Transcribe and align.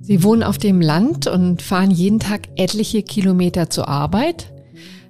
Sie 0.00 0.22
wohnen 0.22 0.44
auf 0.44 0.58
dem 0.58 0.80
Land 0.80 1.26
und 1.26 1.62
fahren 1.62 1.90
jeden 1.90 2.20
Tag 2.20 2.48
etliche 2.56 3.02
Kilometer 3.02 3.70
zur 3.70 3.88
Arbeit. 3.88 4.52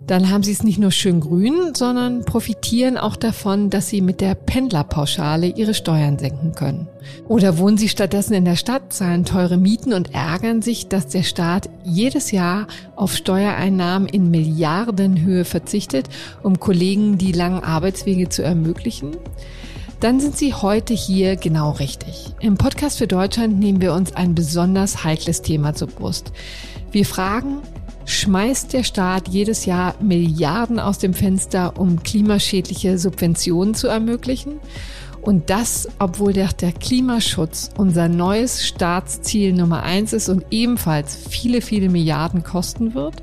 Dann 0.06 0.30
haben 0.30 0.44
Sie 0.44 0.52
es 0.52 0.62
nicht 0.62 0.78
nur 0.78 0.92
schön 0.92 1.18
grün, 1.18 1.74
sondern 1.74 2.24
profitieren 2.24 2.96
auch 2.96 3.16
davon, 3.16 3.70
dass 3.70 3.88
Sie 3.88 4.00
mit 4.00 4.20
der 4.20 4.36
Pendlerpauschale 4.36 5.48
Ihre 5.48 5.74
Steuern 5.74 6.18
senken 6.18 6.54
können. 6.54 6.86
Oder 7.26 7.58
wohnen 7.58 7.76
Sie 7.76 7.88
stattdessen 7.88 8.34
in 8.34 8.44
der 8.44 8.54
Stadt, 8.54 8.92
zahlen 8.92 9.24
teure 9.24 9.56
Mieten 9.56 9.92
und 9.92 10.14
ärgern 10.14 10.62
sich, 10.62 10.86
dass 10.86 11.08
der 11.08 11.24
Staat 11.24 11.68
jedes 11.82 12.30
Jahr 12.30 12.68
auf 12.94 13.16
Steuereinnahmen 13.16 14.08
in 14.08 14.30
Milliardenhöhe 14.30 15.44
verzichtet, 15.44 16.08
um 16.44 16.60
Kollegen 16.60 17.18
die 17.18 17.32
langen 17.32 17.64
Arbeitswege 17.64 18.28
zu 18.28 18.42
ermöglichen? 18.42 19.16
dann 19.98 20.20
sind 20.20 20.36
Sie 20.36 20.52
heute 20.52 20.92
hier 20.92 21.36
genau 21.36 21.70
richtig. 21.70 22.34
Im 22.40 22.58
Podcast 22.58 22.98
für 22.98 23.06
Deutschland 23.06 23.58
nehmen 23.58 23.80
wir 23.80 23.94
uns 23.94 24.14
ein 24.14 24.34
besonders 24.34 25.04
heikles 25.04 25.40
Thema 25.40 25.74
zur 25.74 25.88
Brust. 25.88 26.32
Wir 26.92 27.06
fragen, 27.06 27.62
schmeißt 28.06 28.72
der 28.72 28.84
Staat 28.84 29.28
jedes 29.28 29.66
Jahr 29.66 29.94
Milliarden 30.00 30.80
aus 30.80 30.98
dem 30.98 31.12
Fenster, 31.12 31.78
um 31.78 32.02
klimaschädliche 32.02 32.98
Subventionen 32.98 33.74
zu 33.74 33.88
ermöglichen? 33.88 34.60
Und 35.20 35.50
das, 35.50 35.88
obwohl 35.98 36.32
der, 36.32 36.48
der 36.52 36.72
Klimaschutz 36.72 37.70
unser 37.76 38.08
neues 38.08 38.66
Staatsziel 38.66 39.52
Nummer 39.52 39.82
eins 39.82 40.12
ist 40.12 40.28
und 40.28 40.46
ebenfalls 40.50 41.16
viele, 41.28 41.60
viele 41.60 41.90
Milliarden 41.90 42.44
kosten 42.44 42.94
wird? 42.94 43.22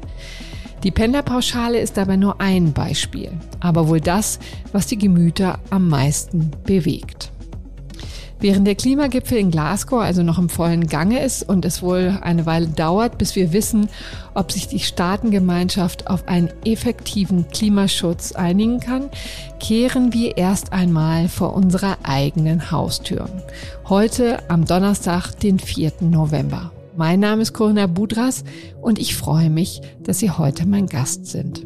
Die 0.83 0.91
Pendlerpauschale 0.91 1.79
ist 1.79 1.95
dabei 1.95 2.17
nur 2.17 2.41
ein 2.41 2.73
Beispiel, 2.73 3.31
aber 3.61 3.87
wohl 3.87 4.01
das, 4.01 4.39
was 4.73 4.85
die 4.85 4.97
Gemüter 4.97 5.59
am 5.69 5.87
meisten 5.87 6.51
bewegt. 6.65 7.32
Während 8.43 8.67
der 8.67 8.75
Klimagipfel 8.75 9.37
in 9.37 9.51
Glasgow 9.51 10.01
also 10.01 10.21
noch 10.21 10.37
im 10.37 10.49
vollen 10.49 10.87
Gange 10.87 11.23
ist 11.23 11.47
und 11.47 11.63
es 11.63 11.81
wohl 11.81 12.19
eine 12.23 12.45
Weile 12.45 12.67
dauert, 12.67 13.17
bis 13.17 13.37
wir 13.37 13.53
wissen, 13.53 13.87
ob 14.33 14.51
sich 14.51 14.67
die 14.67 14.81
Staatengemeinschaft 14.81 16.07
auf 16.07 16.27
einen 16.27 16.49
effektiven 16.65 17.47
Klimaschutz 17.47 18.33
einigen 18.33 18.81
kann, 18.81 19.09
kehren 19.61 20.11
wir 20.11 20.35
erst 20.35 20.73
einmal 20.73 21.29
vor 21.29 21.53
unserer 21.53 21.99
eigenen 22.03 22.69
Haustür. 22.69 23.29
Heute 23.87 24.39
am 24.49 24.65
Donnerstag, 24.65 25.39
den 25.39 25.57
4. 25.57 25.93
November. 26.01 26.73
Mein 26.97 27.21
Name 27.21 27.43
ist 27.43 27.53
Corinna 27.53 27.87
Budras 27.87 28.43
und 28.81 28.99
ich 28.99 29.15
freue 29.15 29.49
mich, 29.49 29.79
dass 30.01 30.19
Sie 30.19 30.31
heute 30.31 30.67
mein 30.67 30.87
Gast 30.87 31.27
sind. 31.27 31.65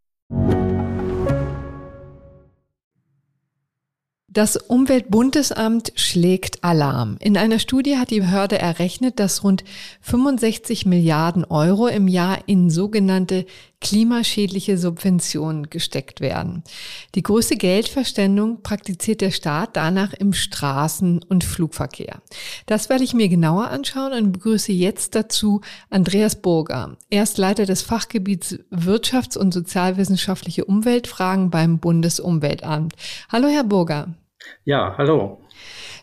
Das 4.33 4.55
Umweltbundesamt 4.55 5.91
schlägt 5.95 6.63
Alarm. 6.63 7.17
In 7.19 7.35
einer 7.35 7.59
Studie 7.59 7.97
hat 7.97 8.11
die 8.11 8.21
Behörde 8.21 8.57
errechnet, 8.57 9.19
dass 9.19 9.43
rund 9.43 9.65
65 9.99 10.85
Milliarden 10.85 11.43
Euro 11.43 11.87
im 11.87 12.07
Jahr 12.07 12.39
in 12.45 12.69
sogenannte 12.69 13.45
klimaschädliche 13.81 14.77
Subventionen 14.77 15.69
gesteckt 15.69 16.21
werden. 16.21 16.63
Die 17.13 17.23
größte 17.23 17.57
Geldverständung 17.57 18.61
praktiziert 18.61 19.19
der 19.19 19.31
Staat 19.31 19.75
danach 19.75 20.13
im 20.13 20.31
Straßen- 20.31 21.25
und 21.27 21.43
Flugverkehr. 21.43 22.21
Das 22.67 22.87
werde 22.87 23.03
ich 23.03 23.13
mir 23.13 23.27
genauer 23.27 23.67
anschauen 23.67 24.13
und 24.13 24.31
begrüße 24.31 24.71
jetzt 24.71 25.13
dazu 25.13 25.59
Andreas 25.89 26.41
Burger. 26.41 26.95
Er 27.09 27.23
ist 27.23 27.37
Leiter 27.37 27.65
des 27.65 27.81
Fachgebiets 27.81 28.59
Wirtschafts- 28.71 29.37
und 29.37 29.53
sozialwissenschaftliche 29.53 30.63
Umweltfragen 30.63 31.49
beim 31.49 31.79
Bundesumweltamt. 31.79 32.93
Hallo, 33.29 33.49
Herr 33.49 33.65
Burger. 33.65 34.15
Ja, 34.65 34.95
hallo. 34.97 35.41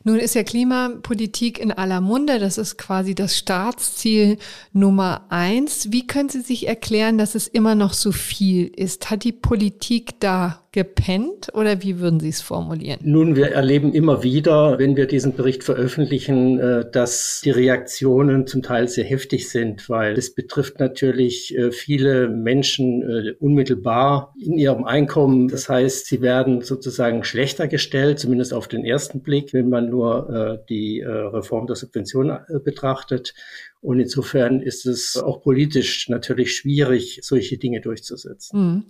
Nun 0.04 0.18
ist 0.18 0.34
ja 0.34 0.42
Klimapolitik 0.42 1.58
in 1.58 1.72
aller 1.72 2.00
Munde. 2.00 2.38
Das 2.38 2.56
ist 2.56 2.78
quasi 2.78 3.14
das 3.14 3.36
Staatsziel 3.36 4.38
Nummer 4.72 5.26
eins. 5.28 5.92
Wie 5.92 6.06
können 6.06 6.28
Sie 6.28 6.40
sich 6.40 6.66
erklären, 6.66 7.18
dass 7.18 7.34
es 7.34 7.48
immer 7.48 7.74
noch 7.74 7.92
so 7.92 8.12
viel 8.12 8.68
ist? 8.68 9.10
Hat 9.10 9.24
die 9.24 9.32
Politik 9.32 10.20
da 10.20 10.62
gepennt 10.72 11.48
oder 11.54 11.82
wie 11.82 11.98
würden 11.98 12.20
Sie 12.20 12.28
es 12.28 12.42
formulieren? 12.42 13.00
Nun, 13.02 13.36
wir 13.36 13.52
erleben 13.52 13.94
immer 13.94 14.22
wieder, 14.22 14.78
wenn 14.78 14.96
wir 14.96 15.06
diesen 15.06 15.34
Bericht 15.34 15.64
veröffentlichen, 15.64 16.58
äh, 16.58 16.90
dass 16.90 17.40
die 17.42 17.50
Reaktionen 17.50 18.46
zum 18.46 18.62
Teil 18.62 18.86
sehr 18.88 19.04
heftig 19.04 19.48
sind, 19.48 19.88
weil 19.88 20.18
es 20.18 20.34
betrifft 20.34 20.78
natürlich 20.78 21.56
äh, 21.56 21.72
viele 21.72 22.28
Menschen 22.28 23.02
äh, 23.02 23.32
unmittelbar 23.40 24.34
in 24.38 24.58
ihrem 24.58 24.84
Einkommen. 24.84 25.48
Das 25.48 25.70
heißt, 25.70 26.06
sie 26.06 26.20
werden 26.20 26.60
sozusagen 26.60 27.24
schlechter 27.24 27.66
gestellt, 27.66 28.18
zumindest 28.18 28.52
auf 28.52 28.68
den 28.68 28.84
ersten 28.84 29.22
Blick, 29.22 29.54
wenn 29.54 29.68
man 29.68 29.88
nur 29.88 30.58
die 30.68 31.00
Reform 31.00 31.66
der 31.66 31.76
Subvention 31.76 32.36
betrachtet. 32.64 33.34
Und 33.80 34.00
insofern 34.00 34.60
ist 34.60 34.86
es 34.86 35.16
auch 35.16 35.40
politisch 35.40 36.08
natürlich 36.08 36.56
schwierig, 36.56 37.20
solche 37.22 37.58
Dinge 37.58 37.80
durchzusetzen. 37.80 38.60
Mhm. 38.60 38.84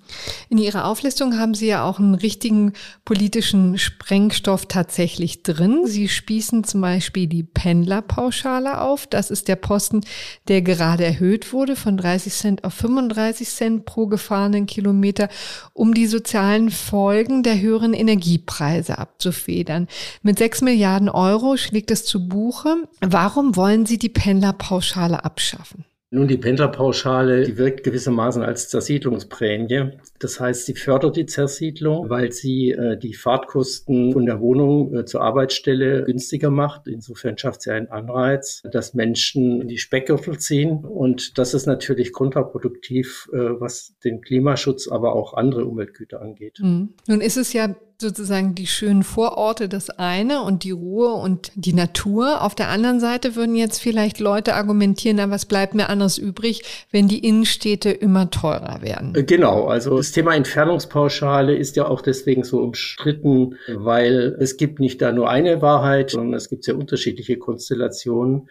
In 0.48 0.56
Ihrer 0.56 0.86
Auflistung 0.86 1.38
haben 1.38 1.52
Sie 1.52 1.66
ja 1.66 1.84
auch 1.84 1.98
einen 1.98 2.14
richtigen 2.14 2.72
politischen 3.04 3.76
Sprengstoff 3.76 4.64
tatsächlich 4.64 5.42
drin. 5.42 5.82
Sie 5.84 6.08
spießen 6.08 6.64
zum 6.64 6.80
Beispiel 6.80 7.26
die 7.26 7.42
Pendlerpauschale 7.42 8.80
auf. 8.80 9.06
Das 9.06 9.30
ist 9.30 9.48
der 9.48 9.56
Posten, 9.56 10.00
der 10.48 10.62
gerade 10.62 11.04
erhöht 11.04 11.52
wurde 11.52 11.76
von 11.76 11.98
30 11.98 12.32
Cent 12.32 12.64
auf 12.64 12.72
35 12.72 13.46
Cent 13.46 13.84
pro 13.84 14.06
gefahrenen 14.06 14.64
Kilometer, 14.64 15.28
um 15.74 15.92
die 15.92 16.06
sozialen 16.06 16.70
Folgen 16.70 17.42
der 17.42 17.60
höheren 17.60 17.92
Energiepreise 17.92 18.96
abzufedern. 18.96 19.86
Mit 20.22 20.38
6 20.38 20.62
Milliarden 20.62 21.10
Euro 21.10 21.58
schlägt 21.58 21.90
es 21.90 22.06
zu 22.06 22.26
Buche. 22.26 22.74
Warum 23.00 23.54
wollen 23.54 23.84
Sie 23.84 23.98
die 23.98 24.08
Pendlerpauschale 24.08 24.77
Pendlerpauschale 24.78 25.24
abschaffen? 25.24 25.84
Nun, 26.10 26.26
die 26.26 26.38
Pendlerpauschale, 26.38 27.44
die 27.44 27.58
wirkt 27.58 27.84
gewissermaßen 27.84 28.42
als 28.42 28.70
Zersiedlungsprämie. 28.70 29.98
Das 30.18 30.40
heißt, 30.40 30.66
sie 30.66 30.74
fördert 30.74 31.16
die 31.16 31.26
Zersiedlung, 31.26 32.08
weil 32.10 32.32
sie 32.32 32.70
äh, 32.70 32.98
die 32.98 33.14
Fahrtkosten 33.14 34.12
von 34.12 34.26
der 34.26 34.40
Wohnung 34.40 34.94
äh, 34.94 35.04
zur 35.04 35.22
Arbeitsstelle 35.22 36.04
günstiger 36.04 36.50
macht. 36.50 36.86
Insofern 36.86 37.38
schafft 37.38 37.62
sie 37.62 37.72
einen 37.72 37.88
Anreiz, 37.88 38.62
dass 38.70 38.94
Menschen 38.94 39.62
in 39.62 39.68
die 39.68 39.78
Speckgürtel 39.78 40.38
ziehen. 40.38 40.84
Und 40.84 41.38
das 41.38 41.54
ist 41.54 41.66
natürlich 41.66 42.12
kontraproduktiv, 42.12 43.28
äh, 43.32 43.36
was 43.36 43.94
den 44.04 44.20
Klimaschutz, 44.20 44.88
aber 44.88 45.14
auch 45.14 45.34
andere 45.34 45.64
Umweltgüter 45.64 46.20
angeht. 46.20 46.58
Mhm. 46.60 46.94
Nun 47.06 47.20
ist 47.20 47.36
es 47.36 47.52
ja 47.52 47.74
sozusagen 48.00 48.54
die 48.54 48.68
schönen 48.68 49.02
Vororte 49.02 49.68
das 49.68 49.90
eine 49.90 50.42
und 50.42 50.62
die 50.62 50.70
Ruhe 50.70 51.14
und 51.14 51.50
die 51.56 51.72
Natur. 51.72 52.42
Auf 52.42 52.54
der 52.54 52.68
anderen 52.68 53.00
Seite 53.00 53.34
würden 53.34 53.56
jetzt 53.56 53.80
vielleicht 53.80 54.20
Leute 54.20 54.54
argumentieren, 54.54 55.16
na, 55.16 55.30
was 55.30 55.46
bleibt 55.46 55.74
mir 55.74 55.88
anderes 55.88 56.16
übrig, 56.16 56.62
wenn 56.92 57.08
die 57.08 57.26
Innenstädte 57.26 57.90
immer 57.90 58.30
teurer 58.30 58.82
werden? 58.82 59.14
Genau, 59.26 59.66
also 59.66 60.00
das 60.08 60.14
Thema 60.14 60.34
Entfernungspauschale 60.34 61.54
ist 61.54 61.76
ja 61.76 61.86
auch 61.86 62.00
deswegen 62.00 62.42
so 62.42 62.62
umstritten, 62.62 63.56
weil 63.68 64.38
es 64.40 64.56
gibt 64.56 64.80
nicht 64.80 65.02
da 65.02 65.12
nur 65.12 65.28
eine 65.28 65.60
Wahrheit, 65.60 66.12
sondern 66.12 66.32
es 66.32 66.48
gibt 66.48 66.64
sehr 66.64 66.78
unterschiedliche 66.78 67.36
Konstellationen 67.36 68.48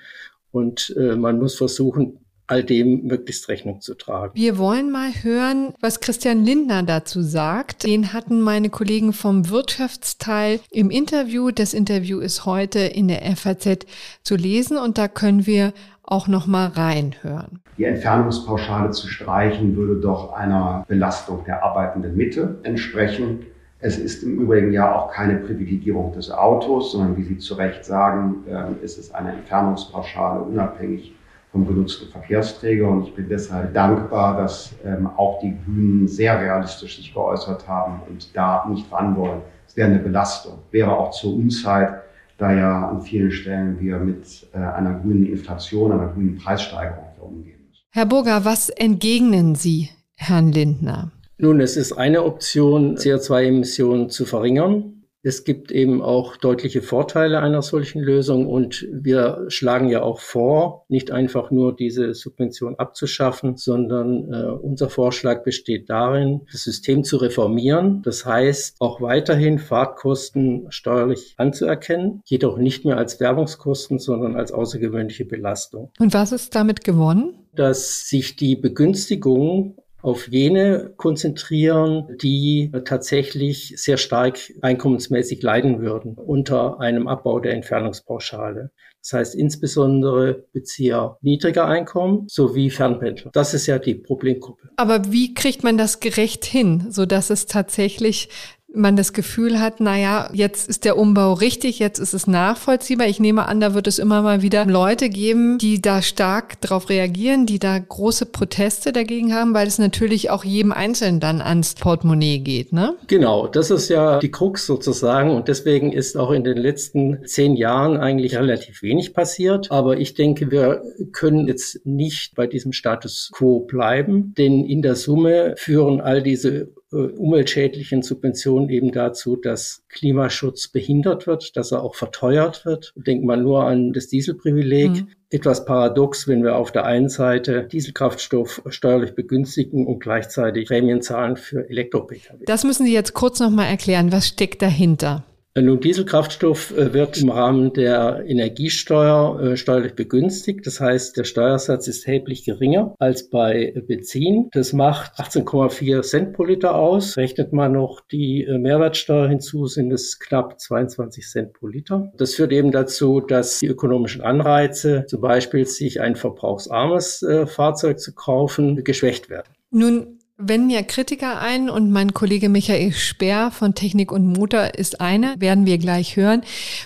und 0.52 0.96
äh, 1.00 1.16
man 1.16 1.40
muss 1.40 1.56
versuchen, 1.56 2.20
all 2.46 2.64
dem 2.64 3.08
möglichst 3.08 3.50
Rechnung 3.50 3.82
zu 3.82 3.96
tragen. 3.96 4.34
Wir 4.36 4.60
wollen 4.60 4.92
mal 4.92 5.12
hören, 5.24 5.74
was 5.82 6.00
Christian 6.00 6.46
Lindner 6.46 6.84
dazu 6.84 7.24
sagt. 7.24 7.86
Den 7.86 8.14
hatten 8.14 8.40
meine 8.40 8.70
Kollegen 8.70 9.12
vom 9.12 9.50
Wirtschaftsteil 9.50 10.60
im 10.70 10.92
Interview. 10.92 11.50
Das 11.50 11.74
Interview 11.74 12.20
ist 12.20 12.46
heute 12.46 12.80
in 12.80 13.08
der 13.08 13.36
FAZ 13.36 13.80
zu 14.22 14.36
lesen 14.36 14.78
und 14.78 15.00
da 15.00 15.08
können 15.08 15.48
wir 15.48 15.74
auch 16.08 16.28
noch 16.28 16.48
mal 16.48 16.68
reinhören. 16.68 17.60
Die 17.78 17.84
Entfernungspauschale 17.84 18.92
zu 18.92 19.08
streichen 19.08 19.76
würde 19.76 20.02
doch 20.02 20.34
einer 20.34 20.86
Belastung 20.88 21.44
der 21.46 21.64
arbeitenden 21.64 22.16
Mitte 22.16 22.58
entsprechen. 22.64 23.46
Es 23.80 24.00
ist 24.00 24.24
im 24.24 24.40
Übrigen 24.40 24.74
ja 24.74 24.96
auch 24.96 25.12
keine 25.12 25.36
Privilegierung 25.36 26.12
des 26.14 26.32
Autos, 26.32 26.94
sondern 26.94 27.16
wie 27.18 27.24
Sie 27.24 27.38
zu 27.38 27.54
Recht 27.54 27.86
sagen, 27.86 28.38
ähm, 28.50 28.78
ist 28.82 28.98
es 28.98 29.14
eine 29.14 29.34
Entfernungspauschale 29.34 30.42
unabhängig 30.42 31.14
vom 31.52 31.68
genutzten 31.68 32.10
Verkehrsträger. 32.10 32.88
Und 32.88 33.04
ich 33.04 33.14
bin 33.14 33.30
deshalb 33.30 33.74
dankbar, 33.74 34.38
dass 34.38 34.74
ähm, 34.84 35.08
auch 35.16 35.40
die 35.42 35.56
Grünen 35.66 36.08
sehr 36.08 36.40
realistisch 36.40 36.98
sich 36.98 37.14
geäußert 37.14 37.68
haben 37.68 38.02
und 38.10 38.36
da 38.36 38.66
nicht 38.70 38.92
ran 38.92 39.16
wollen. 39.16 39.42
Es 39.68 39.78
wäre 39.78 39.90
eine 39.90 40.00
Belastung, 40.00 40.60
wäre 40.72 40.98
auch 40.98 41.12
zur 41.12 41.36
Unzeit, 41.36 42.02
da 42.38 42.54
ja 42.54 42.90
an 42.90 43.02
vielen 43.02 43.32
Stellen 43.32 43.80
wir 43.80 43.98
mit 43.98 44.48
äh, 44.54 44.58
einer 44.58 45.00
grünen 45.00 45.26
Inflation, 45.26 45.92
einer 45.92 46.08
grünen 46.14 46.38
Preissteigerung 46.38 47.06
umgehen 47.20 47.60
müssen. 47.68 47.84
Herr 47.92 48.06
Burger, 48.06 48.46
was 48.46 48.70
entgegnen 48.70 49.56
Sie 49.56 49.90
Herrn 50.16 50.52
Lindner? 50.52 51.12
Nun, 51.40 51.60
es 51.60 51.78
ist 51.78 51.94
eine 51.94 52.24
Option, 52.24 52.98
CO2-Emissionen 52.98 54.10
zu 54.10 54.26
verringern. 54.26 54.97
Es 55.28 55.44
gibt 55.44 55.74
eben 55.74 56.02
auch 56.02 56.38
deutliche 56.38 56.82
Vorteile 56.82 57.42
einer 57.42 57.62
solchen 57.62 58.02
Lösung 58.02 58.48
und 58.48 58.88
wir 58.90 59.44
schlagen 59.50 59.90
ja 59.90 60.02
auch 60.02 60.22
vor, 60.22 60.86
nicht 60.88 61.12
einfach 61.12 61.52
nur 61.52 61.76
diese 61.76 62.14
Subvention 62.14 62.76
abzuschaffen, 62.76 63.58
sondern 63.58 64.32
äh, 64.32 64.46
unser 64.46 64.90
Vorschlag 64.90 65.44
besteht 65.44 65.90
darin, 65.90 66.44
das 66.50 66.64
System 66.64 67.04
zu 67.04 67.18
reformieren. 67.18 68.02
Das 68.04 68.26
heißt, 68.26 68.78
auch 68.80 69.02
weiterhin 69.02 69.60
Fahrtkosten 69.60 70.68
steuerlich 70.70 71.34
anzuerkennen, 71.36 72.22
jedoch 72.24 72.58
nicht 72.58 72.86
mehr 72.86 72.96
als 72.96 73.20
Werbungskosten, 73.20 74.00
sondern 74.00 74.38
als 74.38 74.54
außergewöhnliche 74.54 75.26
Belastung. 75.26 75.92
Und 76.00 76.14
was 76.14 76.32
ist 76.32 76.56
damit 76.56 76.86
gewonnen? 76.86 77.34
Dass 77.54 78.08
sich 78.08 78.38
die 78.38 78.56
Begünstigung 78.56 79.76
auf 80.08 80.30
jene 80.30 80.94
konzentrieren, 80.96 82.18
die 82.22 82.72
tatsächlich 82.86 83.74
sehr 83.76 83.98
stark 83.98 84.40
einkommensmäßig 84.62 85.44
leiden 85.44 85.82
würden 85.82 86.16
unter 86.16 86.80
einem 86.80 87.10
Abbau 87.10 87.42
der 87.42 87.54
Entfernungspauschale. 87.54 88.72
Das 89.02 89.14
heißt 89.14 89.36
insbesondere 89.36 90.46
Bezieher 90.54 91.18
niedriger 91.22 91.68
Einkommen 91.68 92.26
sowie 92.30 92.70
Fernpendler. 92.70 93.32
Das 93.34 93.54
ist 93.54 93.68
ja 93.68 93.80
die 93.80 93.96
Problemgruppe. 93.96 94.70
Aber 94.78 95.12
wie 95.12 95.34
kriegt 95.34 95.64
man 95.64 95.78
das 95.78 96.00
gerecht 96.00 96.46
hin, 96.46 96.88
so 96.90 97.06
dass 97.06 97.30
es 97.30 97.46
tatsächlich 97.46 98.30
man 98.74 98.96
das 98.96 99.14
Gefühl 99.14 99.60
hat, 99.60 99.80
naja, 99.80 100.30
jetzt 100.34 100.70
ist 100.70 100.84
der 100.84 100.98
Umbau 100.98 101.34
richtig, 101.34 101.80
jetzt 101.80 102.00
ist 102.00 102.14
es 102.14 102.28
nachvollziehbar. 102.28 103.08
Ich 103.08 103.20
nehme 103.20 103.48
an, 103.48 103.60
da 103.60 103.74
wird 103.74 103.88
es 103.88 103.98
immer 103.98 104.22
mal 104.22 104.42
wieder 104.42 104.66
Leute 104.66 105.10
geben, 105.10 105.58
die 105.58 105.82
da 105.82 106.02
stark 106.02 106.60
darauf 106.62 106.90
reagieren, 106.90 107.46
die 107.46 107.60
da 107.60 107.78
große 107.80 108.26
Proteste 108.26 108.92
dagegen 108.92 109.34
haben, 109.34 109.54
weil 109.54 109.68
es 109.68 109.80
natürlich 109.80 110.30
auch 110.30 110.44
jedem 110.44 110.72
Einzelnen 110.72 111.20
dann 111.20 111.42
ans 111.42 111.76
Portemonnaie 111.76 112.40
geht, 112.40 112.74
ne? 112.74 112.96
Genau, 113.08 113.48
das 113.48 113.72
ist 113.72 113.90
ja 113.90 114.20
die 114.20 114.32
Krux 114.32 114.66
sozusagen 114.66 115.32
und 115.32 115.48
deswegen 115.48 115.92
ist 115.92 116.18
auch 116.18 116.32
in 116.32 116.44
den 116.44 116.58
letzten 116.58 117.26
zehn 117.26 117.56
Jahren 117.56 117.98
eigentlich 117.98 118.36
relativ 118.36 118.82
wenig 118.82 119.14
passiert. 119.14 119.72
Aber 119.72 119.98
ich 119.98 120.14
denke, 120.14 120.52
wir 120.52 120.82
können 121.14 121.48
jetzt 121.48 121.86
nicht 121.86 122.36
bei 122.36 122.48
diesem 122.48 122.74
Status 122.74 123.30
quo 123.34 123.62
bleiben, 123.62 124.34
denn 124.38 124.66
in 124.66 124.82
der 124.82 124.96
Summe 124.96 125.56
führen 125.58 126.02
all 126.02 126.22
diese 126.22 126.70
umweltschädlichen 126.92 128.02
Subventionen 128.02 128.70
eben 128.70 128.92
dazu, 128.92 129.36
dass 129.36 129.84
Klimaschutz 129.90 130.70
behindert 130.70 131.28
wird, 131.28 131.58
dass 131.58 131.72
er 131.72 131.84
auch 131.84 131.96
verteuert 131.96 132.66
wird. 132.66 132.94
Denkt 132.96 133.26
man 133.26 133.44
nur 133.44 133.66
an 133.66 133.92
das 133.92 134.08
Dieselprivileg. 134.08 134.92
Mhm. 134.92 135.08
Etwas 135.30 135.66
paradox, 135.66 136.30
wenn 136.30 136.44
wir 136.44 136.56
auf 136.56 136.72
der 136.72 136.86
einen 136.86 137.10
Seite 137.10 137.68
Dieselkraftstoff 137.70 138.62
steuerlich 138.70 139.14
begünstigen 139.14 139.86
und 139.86 140.00
gleichzeitig 140.00 140.70
Prämien 140.70 141.02
zahlen 141.02 141.36
für 141.36 141.70
Elektro-Pkw. 141.70 142.46
Das 142.46 142.64
müssen 142.64 142.86
Sie 142.86 142.94
jetzt 142.94 143.14
kurz 143.14 143.42
nochmal 143.42 143.68
erklären. 143.68 144.14
Was 144.14 144.28
steckt 144.28 144.62
dahinter? 144.62 145.26
Nun, 145.62 145.80
Dieselkraftstoff 145.80 146.78
äh, 146.78 146.94
wird 146.94 147.18
im 147.18 147.30
Rahmen 147.30 147.74
der 147.74 148.24
Energiesteuer 148.28 149.42
äh, 149.42 149.58
steuerlich 149.58 149.96
begünstigt. 149.96 150.68
Das 150.68 150.80
heißt, 150.80 151.18
der 151.18 151.24
Steuersatz 151.24 151.88
ist 151.88 152.08
erheblich 152.08 152.46
geringer 152.46 152.94
als 153.00 153.30
bei 153.30 153.74
Benzin. 153.88 154.50
Das 154.52 154.74
macht 154.74 155.20
18,4 155.20 156.02
Cent 156.04 156.34
pro 156.34 156.44
Liter 156.44 156.76
aus. 156.76 157.18
Rechnet 157.18 157.54
man 157.54 157.72
noch 157.72 158.02
die 158.02 158.44
äh, 158.44 158.60
Mehrwertsteuer 158.60 159.28
hinzu, 159.28 159.66
sind 159.66 159.92
es 159.92 160.20
knapp 160.20 160.60
22 160.60 161.26
Cent 161.28 161.54
pro 161.54 161.68
Liter. 161.68 162.12
Das 162.18 162.36
führt 162.36 162.52
eben 162.52 162.72
dazu, 162.72 163.20
dass 163.20 163.60
die 163.60 163.68
ökonomischen 163.68 164.22
Anreize, 164.22 165.06
zum 165.08 165.22
Beispiel 165.22 165.66
sich 165.66 166.02
ein 166.02 166.16
verbrauchsarmes 166.16 167.26
Fahrzeug 167.46 168.00
zu 168.00 168.14
kaufen, 168.14 168.84
geschwächt 168.84 169.30
werden. 169.30 169.48
Nun 169.72 170.17
wenn 170.40 170.68
mir 170.68 170.84
Kritiker 170.84 171.42
ein 171.42 171.68
und 171.68 171.90
mein 171.90 172.14
Kollege 172.14 172.48
Michael 172.48 172.92
Speer 172.92 173.50
von 173.50 173.74
Technik 173.74 174.12
und 174.12 174.28
Motor 174.28 174.76
ist 174.76 175.02
einer, 175.02 175.34
werden 175.40 175.66
wir 175.66 175.80
gleich 175.80 176.16
hören, 176.16 176.44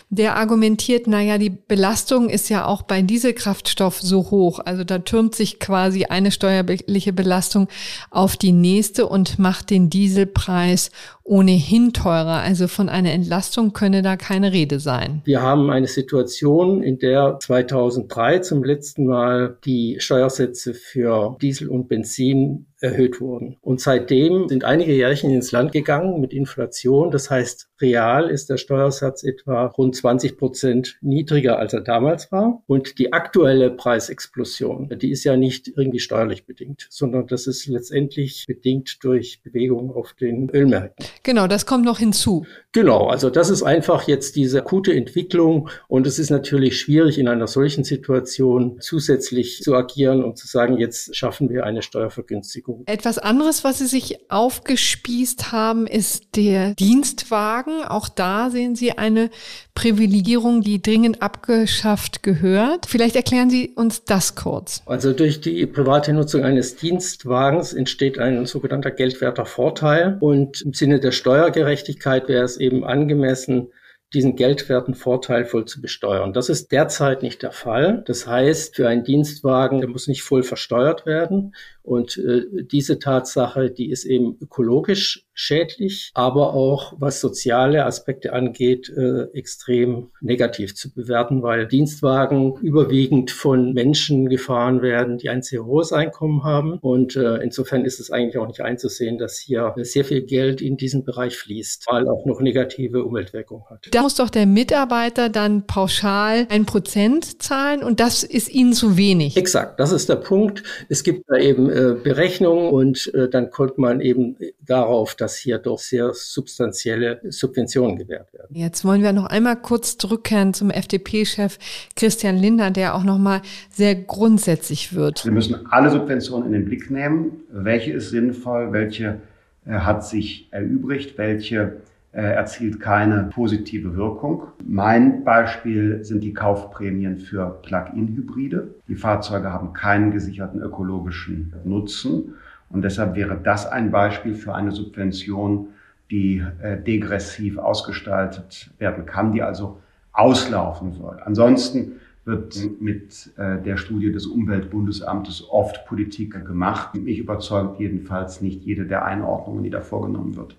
der 0.10 0.38
argumentiert, 0.38 1.06
naja, 1.06 1.38
die 1.38 1.50
Belastung 1.50 2.30
ist 2.30 2.50
ja 2.50 2.66
auch 2.66 2.84
bei 2.84 3.02
Dieselkraftstoff 3.02 4.00
so 4.00 4.32
hoch. 4.32 4.60
Also 4.64 4.86
da 4.86 5.00
türmt 5.00 5.36
sich 5.36 5.60
quasi 5.60 6.06
eine 6.06 6.32
steuerliche 6.32 7.12
Belastung 7.12 7.68
auf 8.10 8.38
die 8.38 8.54
nächste 8.54 9.06
und 9.06 9.38
macht 9.38 9.70
den 9.70 9.90
Dieselpreis 9.90 10.90
ohnehin 11.24 11.92
teurer. 11.92 12.42
Also 12.42 12.70
von 12.70 12.88
einer 12.88 13.12
Entlastung 13.12 13.74
könne 13.74 14.02
da 14.02 14.16
keine 14.16 14.54
Rede 14.54 14.80
sein. 14.80 15.22
Wir 15.26 15.42
haben 15.42 15.70
eine 15.70 15.88
Situation, 15.88 16.82
in 16.82 17.00
der 17.00 17.38
2003 17.42 18.40
zum 18.40 18.64
letzten 18.64 19.08
Mal 19.08 19.58
die 19.66 19.98
Steuersätze 20.00 20.74
für 20.74 21.36
Diesel 21.42 21.68
und 21.68 21.90
Benzin 21.90 22.68
erhöht 22.82 23.22
wurden. 23.22 23.58
Und 23.62 23.80
seitdem 23.80 24.50
sind 24.50 24.64
einige 24.64 24.94
Jährchen 24.94 25.32
ins 25.32 25.52
Land 25.52 25.72
gegangen 25.72 26.20
mit 26.20 26.34
Inflation. 26.34 27.12
Das 27.12 27.30
heißt, 27.30 27.70
real 27.80 28.30
ist 28.30 28.50
der 28.50 28.58
Steuersatz 28.58 29.24
etwa 29.24 29.66
rund 29.68 29.96
20 29.96 30.38
Prozent 30.38 30.98
niedriger, 31.02 31.60
als 31.60 31.74
er 31.74 31.82
damals 31.82 32.32
war. 32.32 32.64
Und 32.68 32.98
die 32.98 33.14
aktuelle 33.14 33.70
Preisexplosion, 33.70 34.90
die 35.00 35.12
ist 35.12 35.24
ja 35.24 35.38
nicht 35.38 35.68
irgendwie 35.68 36.00
steuerlich 36.00 36.46
bedingt, 36.46 36.88
sondern 36.90 37.28
das 37.28 37.48
ist 37.48 37.68
letztendlich 37.68 38.46
bedingt 38.48 39.04
durch 39.04 39.42
Bewegungen 39.44 39.92
auf 39.92 40.14
den 40.14 40.50
Ölmärkten. 40.50 41.06
Genau, 41.24 41.48
das 41.48 41.66
kommt 41.66 41.86
noch 41.86 42.00
hinzu. 42.00 42.46
Genau, 42.72 43.08
also 43.08 43.30
das 43.30 43.50
ist 43.50 43.64
einfach 43.64 44.08
jetzt 44.08 44.36
diese 44.36 44.60
akute 44.60 44.94
Entwicklung 44.94 45.70
und 45.88 46.08
es 46.08 46.20
ist 46.20 46.30
natürlich 46.30 46.80
schwierig 46.80 47.18
in 47.18 47.28
einer 47.28 47.48
solchen 47.48 47.84
Situation 47.84 48.78
zusätzlich 48.80 49.62
zu 49.62 49.76
agieren 49.76 50.24
und 50.24 50.38
zu 50.38 50.48
sagen, 50.48 50.78
jetzt 50.78 51.16
schaffen 51.16 51.50
wir 51.50 51.66
eine 51.66 51.82
Steuervergünstigung. 51.82 52.71
Etwas 52.86 53.18
anderes, 53.18 53.64
was 53.64 53.80
Sie 53.80 53.88
sich 53.88 54.30
aufgespießt 54.30 55.52
haben, 55.52 55.88
ist 55.88 56.36
der 56.36 56.74
Dienstwagen. 56.76 57.84
Auch 57.84 58.10
da 58.10 58.50
sehen 58.50 58.76
Sie 58.76 58.98
eine 58.98 59.30
Privilegierung, 59.76 60.62
die 60.62 60.82
dringend 60.82 61.22
abgeschafft 61.22 62.24
gehört. 62.24 62.86
Vielleicht 62.86 63.16
erklären 63.16 63.50
Sie 63.50 63.70
uns 63.76 64.04
das 64.06 64.36
kurz. 64.36 64.82
Also 64.86 65.14
durch 65.14 65.42
die 65.42 65.66
private 65.66 66.14
Nutzung 66.14 66.44
eines 66.44 66.76
Dienstwagens 66.76 67.74
entsteht 67.74 68.20
ein 68.20 68.46
sogenannter 68.46 68.92
geldwerter 68.92 69.46
Vorteil 69.46 70.18
und 70.20 70.62
im 70.62 70.74
Sinne 70.74 71.00
der 71.00 71.12
Steuergerechtigkeit 71.12 72.28
wäre 72.28 72.44
es 72.44 72.58
eben 72.58 72.84
angemessen, 72.84 73.70
diesen 74.14 74.36
geldwerten 74.36 74.94
Vorteil 74.94 75.46
voll 75.46 75.66
zu 75.66 75.82
besteuern. 75.82 76.34
Das 76.34 76.50
ist 76.50 76.72
derzeit 76.72 77.24
nicht 77.24 77.42
der 77.44 77.52
Fall. 77.52 78.04
Das 78.06 78.28
heißt, 78.28 78.76
für 78.76 78.88
einen 78.90 79.06
Dienstwagen, 79.06 79.80
der 79.80 79.90
muss 79.90 80.08
nicht 80.08 80.24
voll 80.24 80.44
versteuert 80.44 81.06
werden. 81.06 81.56
Und 81.84 82.18
äh, 82.18 82.64
diese 82.64 83.00
Tatsache, 83.00 83.72
die 83.72 83.90
ist 83.90 84.06
eben 84.06 84.38
ökologisch 84.42 85.26
schädlich, 85.34 86.12
aber 86.14 86.54
auch 86.54 86.94
was 87.00 87.20
soziale 87.20 87.86
Aspekte 87.86 88.34
angeht, 88.34 88.90
äh, 88.96 89.24
extrem 89.34 90.12
negativ 90.22 90.76
zu 90.76 90.94
bewerten, 90.94 91.42
weil 91.42 91.68
Dienstwagen 91.68 92.58
überwiegend 92.62 93.32
von 93.32 93.74
Menschen 93.74 94.30
gefahren 94.30 94.84
werden, 94.84 95.18
die 95.18 95.30
ein 95.30 95.42
sehr 95.42 95.66
hohes 95.66 95.94
Einkommen 95.94 96.44
haben. 96.44 96.78
Und 96.82 97.16
äh, 97.16 97.38
insofern 97.38 97.86
ist 97.86 98.00
es 98.00 98.12
eigentlich 98.12 98.38
auch 98.38 98.48
nicht 98.48 98.62
einzusehen, 98.62 99.18
dass 99.18 99.40
hier 99.40 99.74
sehr 99.78 100.06
viel 100.06 100.22
Geld 100.22 100.62
in 100.62 100.78
diesen 100.78 101.04
Bereich 101.04 101.38
fließt, 101.38 101.86
weil 101.90 102.08
auch 102.08 102.26
noch 102.26 102.40
negative 102.40 103.04
Umweltwirkung 103.04 103.66
hat. 103.70 103.88
Da 103.92 104.04
muss 104.04 104.16
doch 104.16 104.30
der 104.30 104.46
Mitarbeiter 104.46 105.30
dann 105.30 105.66
pauschal 105.66 106.46
ein 106.50 106.66
Prozent 106.66 107.42
zahlen 107.42 107.84
und 107.84 108.00
das 108.00 108.24
ist 108.24 108.50
ihnen 108.50 108.74
zu 108.74 108.98
wenig. 108.98 109.38
Exakt, 109.38 109.80
das 109.80 109.92
ist 109.92 110.10
der 110.10 110.18
Punkt. 110.18 110.62
Es 110.90 111.04
gibt 111.04 111.26
da 111.28 111.38
eben 111.38 111.71
äh, 111.72 111.96
Berechnungen 111.96 112.70
und 112.70 113.12
äh, 113.14 113.30
dann 113.30 113.50
kommt 113.50 113.78
man 113.78 114.02
eben 114.02 114.36
darauf, 114.60 115.16
dass 115.16 115.38
hier 115.38 115.58
doch 115.58 115.80
sehr 115.80 116.14
substanzielle 116.14 117.22
Subventionen 117.30 117.98
gewährt 117.98 118.34
werden. 118.34 118.48
Jetzt 118.52 118.86
wollen 118.86 119.02
wir 119.02 119.14
noch 119.14 119.26
einmal 119.26 119.56
kurz 119.56 119.98
zurückkehren 119.98 120.54
zum 120.54 120.70
FDP-Chef 120.70 121.58
Christian 121.96 122.38
Lindner, 122.38 122.72
der 122.72 122.96
auch 122.96 123.04
noch 123.04 123.18
mal 123.18 123.42
sehr 123.72 123.96
grundsätzlich 123.96 124.94
wird. 124.94 125.26
Wir 125.26 125.32
müssen 125.32 125.66
alle 125.70 125.90
Subventionen 125.90 126.48
in 126.48 126.54
den 126.54 126.66
Blick 126.66 126.92
nehmen. 126.92 127.44
Welche 127.50 127.94
ist 127.94 128.10
sinnvoll? 128.10 128.72
Welche 128.72 129.22
äh, 129.66 129.72
hat 129.72 130.06
sich 130.06 130.48
erübrigt? 130.52 131.18
Welche 131.18 131.56
äh, 131.58 131.72
erzielt 132.12 132.80
keine 132.80 133.30
positive 133.34 133.96
Wirkung. 133.96 134.44
Mein 134.66 135.24
Beispiel 135.24 136.04
sind 136.04 136.24
die 136.24 136.34
Kaufprämien 136.34 137.18
für 137.18 137.62
Plug-in-Hybride. 137.62 138.76
Die 138.88 138.96
Fahrzeuge 138.96 139.52
haben 139.54 139.74
keinen 139.74 140.12
gesicherten 140.12 140.62
ökologischen 140.62 141.54
Nutzen 141.64 142.36
und 142.70 142.84
deshalb 142.84 143.16
wäre 143.16 143.40
das 143.42 143.66
ein 143.66 143.92
Beispiel 143.92 144.36
für 144.36 144.56
eine 144.56 144.72
Subvention, 144.72 145.68
die 146.10 146.44
äh, 146.62 146.78
degressiv 146.82 147.58
ausgestaltet 147.58 148.72
werden 148.78 149.06
kann, 149.06 149.32
die 149.32 149.42
also 149.42 149.80
auslaufen 150.12 150.94
soll. 150.94 151.20
Ansonsten 151.24 151.94
wird 152.26 152.56
mit 152.80 153.32
äh, 153.38 153.62
der 153.62 153.78
Studie 153.78 154.12
des 154.12 154.28
Umweltbundesamtes 154.28 155.50
oft 155.50 155.86
Politik 155.86 156.46
gemacht. 156.46 156.96
Mich 156.96 157.18
überzeugt 157.18 157.80
jedenfalls 157.80 158.42
nicht 158.42 158.64
jede 158.64 158.86
der 158.86 159.06
Einordnungen, 159.06 159.64
die 159.64 159.70
da 159.70 159.82
vorgenommen 159.82 160.36
wird. 160.36 160.56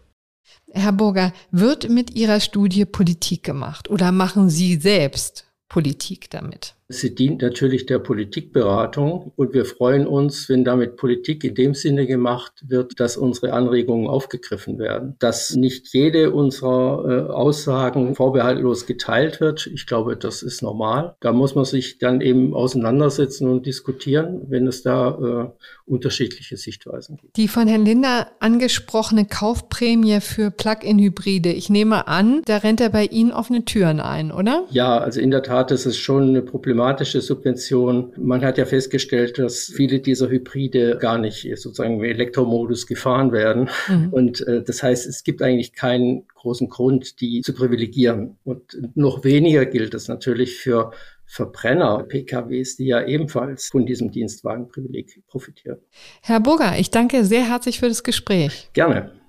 Herr 0.73 0.93
Burger, 0.93 1.33
wird 1.51 1.89
mit 1.89 2.15
Ihrer 2.15 2.41
Studie 2.41 2.85
Politik 2.85 3.43
gemacht 3.43 3.91
oder 3.91 4.13
machen 4.13 4.49
Sie 4.49 4.77
selbst 4.77 5.47
Politik 5.69 6.31
damit? 6.31 6.75
Sie 6.93 7.15
dient 7.15 7.41
natürlich 7.41 7.87
der 7.87 7.99
Politikberatung 7.99 9.33
und 9.37 9.55
wir 9.55 9.65
freuen 9.65 10.07
uns, 10.07 10.49
wenn 10.49 10.65
damit 10.65 10.97
Politik 10.97 11.43
in 11.45 11.55
dem 11.55 11.75
Sinne 11.75 12.07
gemacht 12.07 12.53
wird, 12.67 13.01
dass 13.01 13.17
unsere 13.17 13.55
Anregungen 13.55 14.07
aufgegriffen 14.07 14.79
werden. 14.79 15.17
Dass 15.19 15.55
nicht 15.55 15.89
jede 15.95 16.31
unserer 16.33 17.09
äh, 17.09 17.33
Aussagen 17.33 18.15
vorbehaltlos 18.15 18.87
geteilt 18.87 19.41
wird, 19.41 19.67
ich 19.67 19.87
glaube, 19.87 20.17
das 20.17 20.43
ist 20.43 20.63
normal. 20.63 21.17
Da 21.21 21.33
muss 21.33 21.55
man 21.55 21.65
sich 21.65 21.99
dann 21.99 22.21
eben 22.21 22.53
auseinandersetzen 22.53 23.49
und 23.49 23.65
diskutieren, 23.65 24.43
wenn 24.49 24.67
es 24.67 24.83
da 24.83 25.53
äh, 25.57 25.82
unterschiedliche 25.93 26.57
Sichtweisen 26.57 27.17
gibt. 27.17 27.37
Die 27.37 27.49
von 27.49 27.69
Herrn 27.69 27.85
Linder 27.85 28.29
angesprochene 28.41 29.27
Kaufprämie 29.27 30.21
für 30.21 30.51
Plug-in-Hybride, 30.51 31.53
ich 31.53 31.69
nehme 31.69 32.09
an, 32.09 32.43
da 32.45 32.59
rennt 32.59 32.81
er 32.81 32.91
bei 32.91 33.05
Ihnen 33.07 33.33
offene 33.33 33.65
Türen 33.65 34.01
ein, 34.01 34.33
oder? 34.33 34.67
Ja, 34.71 34.99
also 34.99 35.21
in 35.21 35.31
der 35.31 35.43
Tat 35.43 35.71
ist 35.71 35.87
es 35.87 35.97
schon 35.97 36.29
eine 36.29 36.43
Problematik 36.43 36.93
systematische 37.03 37.21
Subvention. 37.21 38.13
Man 38.17 38.45
hat 38.45 38.59
ja 38.59 38.65
festgestellt, 38.65 39.39
dass 39.39 39.73
viele 39.75 40.01
dieser 40.01 40.29
Hybride 40.29 40.99
gar 40.99 41.19
nicht 41.19 41.43
sozusagen 41.57 41.97
im 41.97 42.05
Elektromodus 42.05 42.87
gefahren 42.87 43.33
werden. 43.33 43.69
Mhm. 43.89 44.09
Und 44.11 44.47
äh, 44.47 44.63
das 44.63 44.83
heißt, 44.83 45.07
es 45.07 45.25
gibt 45.25 45.43
eigentlich 45.43 45.73
keinen 45.73 46.27
großen 46.35 46.69
Grund, 46.69 47.21
die 47.21 47.43
zu 47.43 47.55
privilegieren. 47.55 48.37
Und 48.45 48.79
noch 48.95 49.25
weniger 49.25 49.67
gilt 49.67 49.95
das 49.95 50.09
natürlich 50.09 50.57
für 50.57 50.93
Verbrenner, 51.33 52.05
PKWs, 52.07 52.77
die 52.77 52.89
ja 52.89 53.07
ebenfalls 53.07 53.69
von 53.69 53.87
diesem 53.87 54.11
Dienstwagenprivileg 54.11 55.23
profitieren. 55.29 55.79
Herr 56.21 56.41
Burger, 56.41 56.79
ich 56.79 56.91
danke 56.91 57.25
sehr 57.25 57.49
herzlich 57.49 57.81
für 57.81 57.89
das 57.89 58.05
Gespräch. 58.05 58.69
Gerne. 58.75 59.22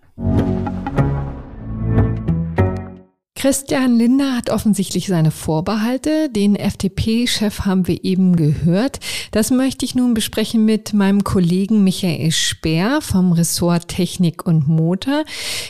Christian 3.43 3.97
Lindner 3.97 4.37
hat 4.37 4.49
offensichtlich 4.49 5.07
seine 5.07 5.29
Vorbehalte. 5.29 6.29
Den 6.29 6.55
FDP-Chef 6.55 7.65
haben 7.65 7.89
wir 7.89 8.05
eben 8.05 8.37
gehört. 8.37 9.01
Das 9.31 9.51
möchte 9.51 9.83
ich 9.83 9.95
nun 9.95 10.13
besprechen 10.13 10.63
mit 10.63 10.93
meinem 10.93 11.25
Kollegen 11.25 11.83
Michael 11.83 12.31
Speer 12.31 13.01
vom 13.01 13.33
Ressort 13.33 13.89
Technik 13.89 14.45
und 14.45 14.69
Motor. 14.69 15.25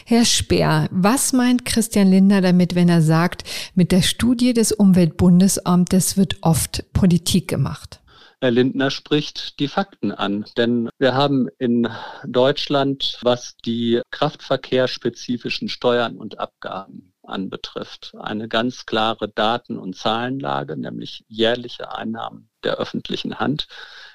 Herr 0.05 0.23
Speer, 0.23 0.87
was 0.91 1.33
meint 1.33 1.65
Christian 1.65 2.11
Lindner 2.11 2.41
damit, 2.41 2.75
wenn 2.75 2.89
er 2.89 3.01
sagt, 3.01 3.43
mit 3.73 3.91
der 3.91 4.03
Studie 4.03 4.53
des 4.53 4.71
Umweltbundesamtes 4.71 6.15
wird 6.15 6.37
oft 6.43 6.93
Politik 6.93 7.47
gemacht? 7.47 8.01
Herr 8.39 8.51
Lindner 8.51 8.91
spricht 8.91 9.59
die 9.59 9.67
Fakten 9.67 10.11
an. 10.11 10.45
Denn 10.57 10.89
wir 10.99 11.15
haben 11.15 11.47
in 11.57 11.87
Deutschland, 12.23 13.17
was 13.23 13.57
die 13.65 13.99
kraftverkehrsspezifischen 14.11 15.69
Steuern 15.69 16.17
und 16.17 16.39
Abgaben 16.39 17.12
anbetrifft. 17.23 18.13
Eine 18.19 18.47
ganz 18.47 18.85
klare 18.85 19.29
Daten- 19.29 19.77
und 19.77 19.95
Zahlenlage, 19.95 20.77
nämlich 20.77 21.23
jährliche 21.27 21.95
Einnahmen 21.95 22.49
der 22.63 22.75
öffentlichen 22.77 23.39
Hand 23.39 23.67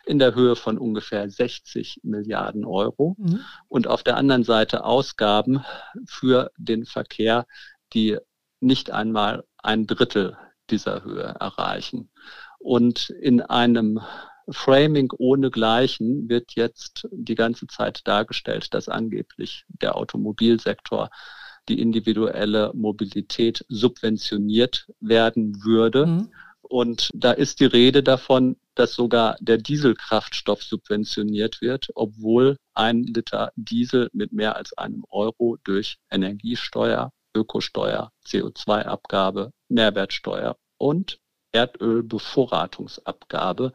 in 0.05 0.19
der 0.19 0.35
Höhe 0.35 0.57
von 0.57 0.79
ungefähr 0.79 1.29
60 1.29 2.01
Milliarden 2.03 2.65
Euro 2.65 3.17
mhm. 3.19 3.41
und 3.69 3.87
auf 3.87 4.03
der 4.03 4.17
anderen 4.17 4.45
Seite 4.45 4.85
Ausgaben 4.85 5.65
für 6.07 6.51
den 6.57 6.87
Verkehr, 6.87 7.47
die 7.93 8.19
nicht 8.61 8.91
einmal 8.91 9.45
ein 9.59 9.87
Drittel 9.87 10.37
dieser 10.71 11.05
Höhe 11.05 11.37
erreichen. 11.41 12.11
Und 12.59 13.11
in 13.11 13.41
einem 13.41 14.01
Framing 14.51 15.13
ohne 15.17 15.51
Gleichen 15.51 16.29
wird 16.29 16.53
jetzt 16.55 17.07
die 17.13 17.35
ganze 17.35 17.67
Zeit 17.67 18.07
dargestellt, 18.07 18.73
dass 18.73 18.89
angeblich 18.89 19.65
der 19.69 19.97
Automobilsektor 19.97 21.11
die 21.69 21.81
individuelle 21.81 22.73
Mobilität 22.75 23.65
subventioniert 23.69 24.89
werden 25.01 25.65
würde. 25.65 26.07
Mhm. 26.07 26.33
Und 26.63 27.11
da 27.15 27.31
ist 27.33 27.61
die 27.61 27.67
Rede 27.67 28.03
davon, 28.03 28.57
dass 28.75 28.95
sogar 28.95 29.37
der 29.41 29.59
Dieselkraftstoff 29.59 30.63
subventioniert 30.63 31.61
wird, 31.61 31.89
obwohl 31.95 32.57
ein 32.75 33.03
Liter 33.03 33.53
Diesel 33.57 34.09
mit 34.13 34.33
mehr 34.33 34.57
als 34.57 34.73
einem 34.77 35.05
Euro 35.09 35.57
durch 35.65 35.99
Energiesteuer, 36.11 37.11
Ökosteuer, 37.35 38.13
CO2-Abgabe, 38.27 39.53
Mehrwertsteuer 39.69 40.57
und 40.77 41.19
Erdölbevorratungsabgabe 41.53 43.73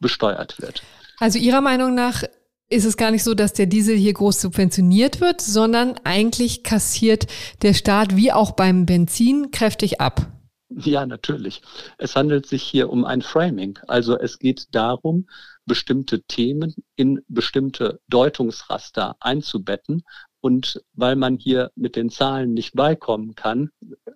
besteuert 0.00 0.60
wird. 0.60 0.82
Also 1.18 1.38
Ihrer 1.38 1.60
Meinung 1.60 1.94
nach 1.94 2.24
ist 2.68 2.84
es 2.84 2.96
gar 2.96 3.10
nicht 3.10 3.24
so, 3.24 3.34
dass 3.34 3.52
der 3.52 3.66
Diesel 3.66 3.96
hier 3.96 4.12
groß 4.12 4.40
subventioniert 4.40 5.20
wird, 5.20 5.40
sondern 5.40 5.94
eigentlich 6.04 6.62
kassiert 6.62 7.26
der 7.62 7.74
Staat 7.74 8.16
wie 8.16 8.32
auch 8.32 8.52
beim 8.52 8.86
Benzin 8.86 9.50
kräftig 9.50 10.00
ab. 10.00 10.30
Ja, 10.70 11.06
natürlich. 11.06 11.62
Es 11.98 12.16
handelt 12.16 12.46
sich 12.46 12.62
hier 12.62 12.90
um 12.90 13.04
ein 13.04 13.22
Framing. 13.22 13.78
Also 13.86 14.18
es 14.18 14.38
geht 14.38 14.74
darum, 14.74 15.28
bestimmte 15.66 16.22
Themen 16.22 16.74
in 16.96 17.20
bestimmte 17.28 18.00
Deutungsraster 18.08 19.16
einzubetten. 19.20 20.02
Und 20.40 20.82
weil 20.92 21.16
man 21.16 21.36
hier 21.36 21.70
mit 21.74 21.96
den 21.96 22.10
Zahlen 22.10 22.54
nicht 22.54 22.74
beikommen 22.74 23.34
kann, 23.34 23.70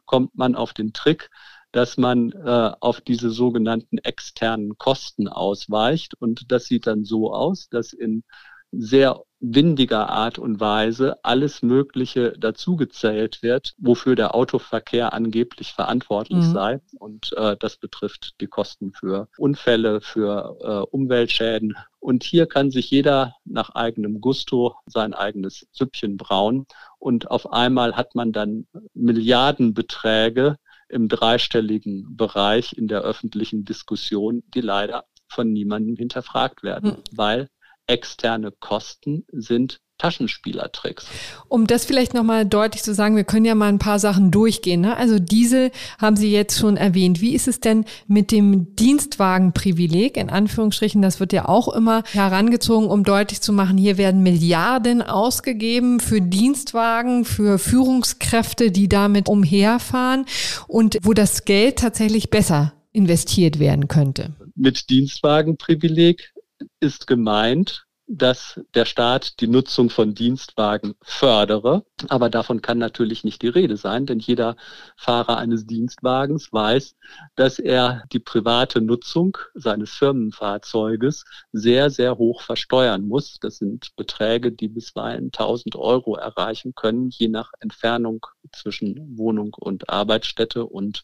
kommt 0.04 0.36
man 0.36 0.54
auf 0.54 0.72
den 0.72 0.92
Trick, 0.92 1.30
dass 1.72 1.96
man 1.96 2.32
äh, 2.32 2.72
auf 2.80 3.00
diese 3.00 3.30
sogenannten 3.30 3.98
externen 3.98 4.78
Kosten 4.78 5.28
ausweicht. 5.28 6.14
Und 6.18 6.50
das 6.50 6.66
sieht 6.66 6.86
dann 6.86 7.04
so 7.04 7.32
aus, 7.32 7.68
dass 7.68 7.92
in 7.92 8.24
sehr 8.70 9.22
windiger 9.40 10.08
Art 10.08 10.38
und 10.38 10.58
Weise 10.58 11.16
alles 11.22 11.62
Mögliche 11.62 12.32
dazugezählt 12.32 13.42
wird, 13.42 13.74
wofür 13.78 14.16
der 14.16 14.34
Autoverkehr 14.34 15.12
angeblich 15.12 15.72
verantwortlich 15.72 16.38
mhm. 16.38 16.52
sei. 16.52 16.80
Und 16.98 17.32
äh, 17.36 17.56
das 17.58 17.76
betrifft 17.76 18.40
die 18.40 18.48
Kosten 18.48 18.92
für 18.92 19.28
Unfälle, 19.38 20.00
für 20.00 20.58
äh, 20.60 20.90
Umweltschäden. 20.90 21.76
Und 22.00 22.24
hier 22.24 22.46
kann 22.46 22.70
sich 22.70 22.90
jeder 22.90 23.36
nach 23.44 23.70
eigenem 23.70 24.20
Gusto 24.20 24.74
sein 24.86 25.14
eigenes 25.14 25.68
Süppchen 25.72 26.16
brauen. 26.16 26.66
Und 26.98 27.30
auf 27.30 27.52
einmal 27.52 27.96
hat 27.96 28.14
man 28.14 28.32
dann 28.32 28.66
Milliardenbeträge, 28.94 30.56
im 30.88 31.08
dreistelligen 31.08 32.16
Bereich 32.16 32.72
in 32.72 32.88
der 32.88 33.02
öffentlichen 33.02 33.64
Diskussion, 33.64 34.42
die 34.54 34.60
leider 34.60 35.04
von 35.28 35.52
niemandem 35.52 35.96
hinterfragt 35.96 36.62
werden, 36.62 36.90
mhm. 36.90 37.02
weil 37.12 37.48
externe 37.86 38.52
Kosten 38.52 39.24
sind 39.32 39.80
Taschenspielertricks. 39.98 41.06
Um 41.48 41.66
das 41.66 41.84
vielleicht 41.84 42.14
nochmal 42.14 42.46
deutlich 42.46 42.82
zu 42.82 42.94
sagen, 42.94 43.16
wir 43.16 43.24
können 43.24 43.44
ja 43.44 43.54
mal 43.54 43.68
ein 43.68 43.78
paar 43.78 43.98
Sachen 43.98 44.30
durchgehen. 44.30 44.80
Ne? 44.80 44.96
Also 44.96 45.18
Diesel 45.18 45.70
haben 45.98 46.16
Sie 46.16 46.32
jetzt 46.32 46.58
schon 46.58 46.76
erwähnt. 46.76 47.20
Wie 47.20 47.34
ist 47.34 47.48
es 47.48 47.60
denn 47.60 47.84
mit 48.06 48.30
dem 48.30 48.74
Dienstwagenprivileg? 48.76 50.16
In 50.16 50.30
Anführungsstrichen, 50.30 51.02
das 51.02 51.20
wird 51.20 51.32
ja 51.32 51.48
auch 51.48 51.68
immer 51.68 52.02
herangezogen, 52.12 52.88
um 52.88 53.02
deutlich 53.02 53.40
zu 53.40 53.52
machen, 53.52 53.76
hier 53.76 53.98
werden 53.98 54.22
Milliarden 54.22 55.02
ausgegeben 55.02 56.00
für 56.00 56.20
Dienstwagen, 56.20 57.24
für 57.24 57.58
Führungskräfte, 57.58 58.70
die 58.70 58.88
damit 58.88 59.28
umherfahren 59.28 60.26
und 60.68 60.98
wo 61.02 61.12
das 61.12 61.44
Geld 61.44 61.78
tatsächlich 61.80 62.30
besser 62.30 62.72
investiert 62.92 63.58
werden 63.58 63.88
könnte. 63.88 64.34
Mit 64.54 64.90
Dienstwagenprivileg 64.90 66.32
ist 66.80 67.06
gemeint, 67.06 67.86
dass 68.08 68.58
der 68.74 68.86
Staat 68.86 69.40
die 69.40 69.48
Nutzung 69.48 69.90
von 69.90 70.14
Dienstwagen 70.14 70.94
fördere. 71.02 71.84
Aber 72.08 72.30
davon 72.30 72.62
kann 72.62 72.78
natürlich 72.78 73.22
nicht 73.22 73.42
die 73.42 73.48
Rede 73.48 73.76
sein, 73.76 74.06
denn 74.06 74.18
jeder 74.18 74.56
Fahrer 74.96 75.36
eines 75.36 75.66
Dienstwagens 75.66 76.50
weiß, 76.52 76.96
dass 77.36 77.58
er 77.58 78.04
die 78.12 78.18
private 78.18 78.80
Nutzung 78.80 79.36
seines 79.54 79.90
Firmenfahrzeuges 79.90 81.24
sehr, 81.52 81.90
sehr 81.90 82.16
hoch 82.16 82.40
versteuern 82.40 83.06
muss. 83.06 83.38
Das 83.40 83.58
sind 83.58 83.94
Beträge, 83.96 84.52
die 84.52 84.68
bisweilen 84.68 85.26
1000 85.26 85.76
Euro 85.76 86.16
erreichen 86.16 86.74
können, 86.74 87.10
je 87.10 87.28
nach 87.28 87.52
Entfernung 87.60 88.26
zwischen 88.52 89.18
Wohnung 89.18 89.54
und 89.54 89.90
Arbeitsstätte 89.90 90.64
und 90.64 91.02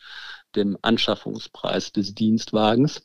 dem 0.57 0.79
Anschaffungspreis 0.81 1.93
des 1.93 2.15
Dienstwagens. 2.15 3.03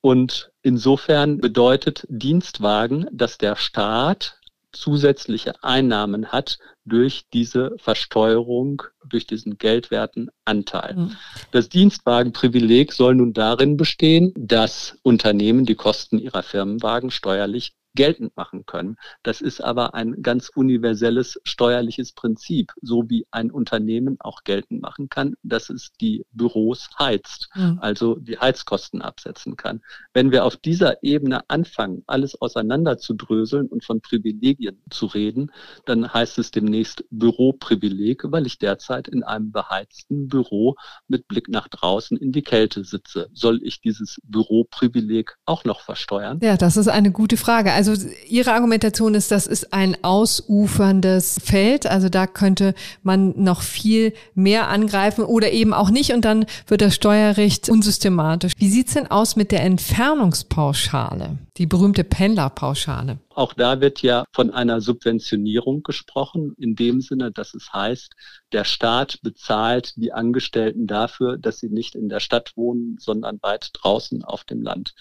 Und 0.00 0.50
insofern 0.62 1.38
bedeutet 1.38 2.06
Dienstwagen, 2.08 3.06
dass 3.12 3.38
der 3.38 3.56
Staat 3.56 4.40
zusätzliche 4.72 5.62
Einnahmen 5.62 6.28
hat 6.28 6.58
durch 6.84 7.26
diese 7.32 7.76
Versteuerung, 7.78 8.82
durch 9.04 9.26
diesen 9.26 9.58
geldwerten 9.58 10.30
Anteil. 10.44 10.94
Mhm. 10.94 11.16
Das 11.50 11.68
Dienstwagenprivileg 11.68 12.92
soll 12.92 13.16
nun 13.16 13.32
darin 13.32 13.76
bestehen, 13.76 14.32
dass 14.36 14.96
Unternehmen 15.02 15.66
die 15.66 15.74
Kosten 15.74 16.18
ihrer 16.18 16.42
Firmenwagen 16.42 17.10
steuerlich 17.10 17.74
geltend 17.94 18.36
machen 18.36 18.66
können. 18.66 18.96
Das 19.22 19.40
ist 19.40 19.60
aber 19.60 19.94
ein 19.94 20.22
ganz 20.22 20.50
universelles 20.54 21.40
steuerliches 21.44 22.12
Prinzip, 22.12 22.72
so 22.80 23.08
wie 23.08 23.26
ein 23.30 23.50
Unternehmen 23.50 24.16
auch 24.20 24.44
geltend 24.44 24.82
machen 24.82 25.08
kann, 25.08 25.34
dass 25.42 25.70
es 25.70 25.92
die 26.00 26.24
Büros 26.32 26.88
heizt, 26.98 27.48
mhm. 27.54 27.78
also 27.80 28.16
die 28.16 28.38
Heizkosten 28.38 29.02
absetzen 29.02 29.56
kann. 29.56 29.80
Wenn 30.12 30.30
wir 30.30 30.44
auf 30.44 30.56
dieser 30.56 31.02
Ebene 31.02 31.42
anfangen, 31.48 32.02
alles 32.06 32.40
auseinander 32.40 32.98
zu 32.98 33.14
dröseln 33.14 33.66
und 33.66 33.84
von 33.84 34.00
Privilegien 34.00 34.80
zu 34.90 35.06
reden, 35.06 35.50
dann 35.84 36.12
heißt 36.12 36.38
es 36.38 36.50
demnächst 36.50 37.04
Büroprivileg, 37.10 38.22
weil 38.24 38.46
ich 38.46 38.58
derzeit 38.58 39.08
in 39.08 39.22
einem 39.22 39.52
beheizten 39.52 40.28
Büro 40.28 40.76
mit 41.08 41.26
Blick 41.28 41.48
nach 41.48 41.68
draußen 41.68 42.16
in 42.16 42.32
die 42.32 42.42
Kälte 42.42 42.84
sitze. 42.84 43.28
Soll 43.32 43.60
ich 43.62 43.80
dieses 43.80 44.18
Büroprivileg 44.24 45.36
auch 45.44 45.64
noch 45.64 45.80
versteuern? 45.80 46.38
Ja, 46.42 46.56
das 46.56 46.76
ist 46.76 46.88
eine 46.88 47.10
gute 47.10 47.36
Frage. 47.36 47.72
Also 47.80 48.10
Ihre 48.28 48.52
Argumentation 48.52 49.14
ist, 49.14 49.30
das 49.30 49.46
ist 49.46 49.72
ein 49.72 49.96
ausuferndes 50.04 51.38
Feld. 51.42 51.86
Also 51.86 52.10
da 52.10 52.26
könnte 52.26 52.74
man 53.02 53.42
noch 53.42 53.62
viel 53.62 54.12
mehr 54.34 54.68
angreifen 54.68 55.24
oder 55.24 55.50
eben 55.50 55.72
auch 55.72 55.88
nicht 55.88 56.12
und 56.12 56.26
dann 56.26 56.44
wird 56.66 56.82
das 56.82 56.94
Steuerrecht 56.94 57.70
unsystematisch. 57.70 58.52
Wie 58.58 58.68
sieht's 58.68 58.92
denn 58.92 59.10
aus 59.10 59.34
mit 59.34 59.50
der 59.50 59.62
Entfernungspauschale, 59.62 61.38
die 61.56 61.64
berühmte 61.64 62.04
Pendlerpauschale? 62.04 63.16
Auch 63.34 63.54
da 63.54 63.80
wird 63.80 64.02
ja 64.02 64.24
von 64.30 64.50
einer 64.50 64.82
Subventionierung 64.82 65.82
gesprochen, 65.82 66.54
in 66.58 66.76
dem 66.76 67.00
Sinne, 67.00 67.32
dass 67.32 67.54
es 67.54 67.72
heißt, 67.72 68.12
der 68.52 68.64
Staat 68.64 69.20
bezahlt 69.22 69.94
die 69.96 70.12
Angestellten 70.12 70.86
dafür, 70.86 71.38
dass 71.38 71.60
sie 71.60 71.70
nicht 71.70 71.94
in 71.94 72.10
der 72.10 72.20
Stadt 72.20 72.52
wohnen, 72.56 72.98
sondern 73.00 73.38
weit 73.40 73.70
draußen 73.72 74.22
auf 74.22 74.44
dem 74.44 74.60
Land. 74.60 74.92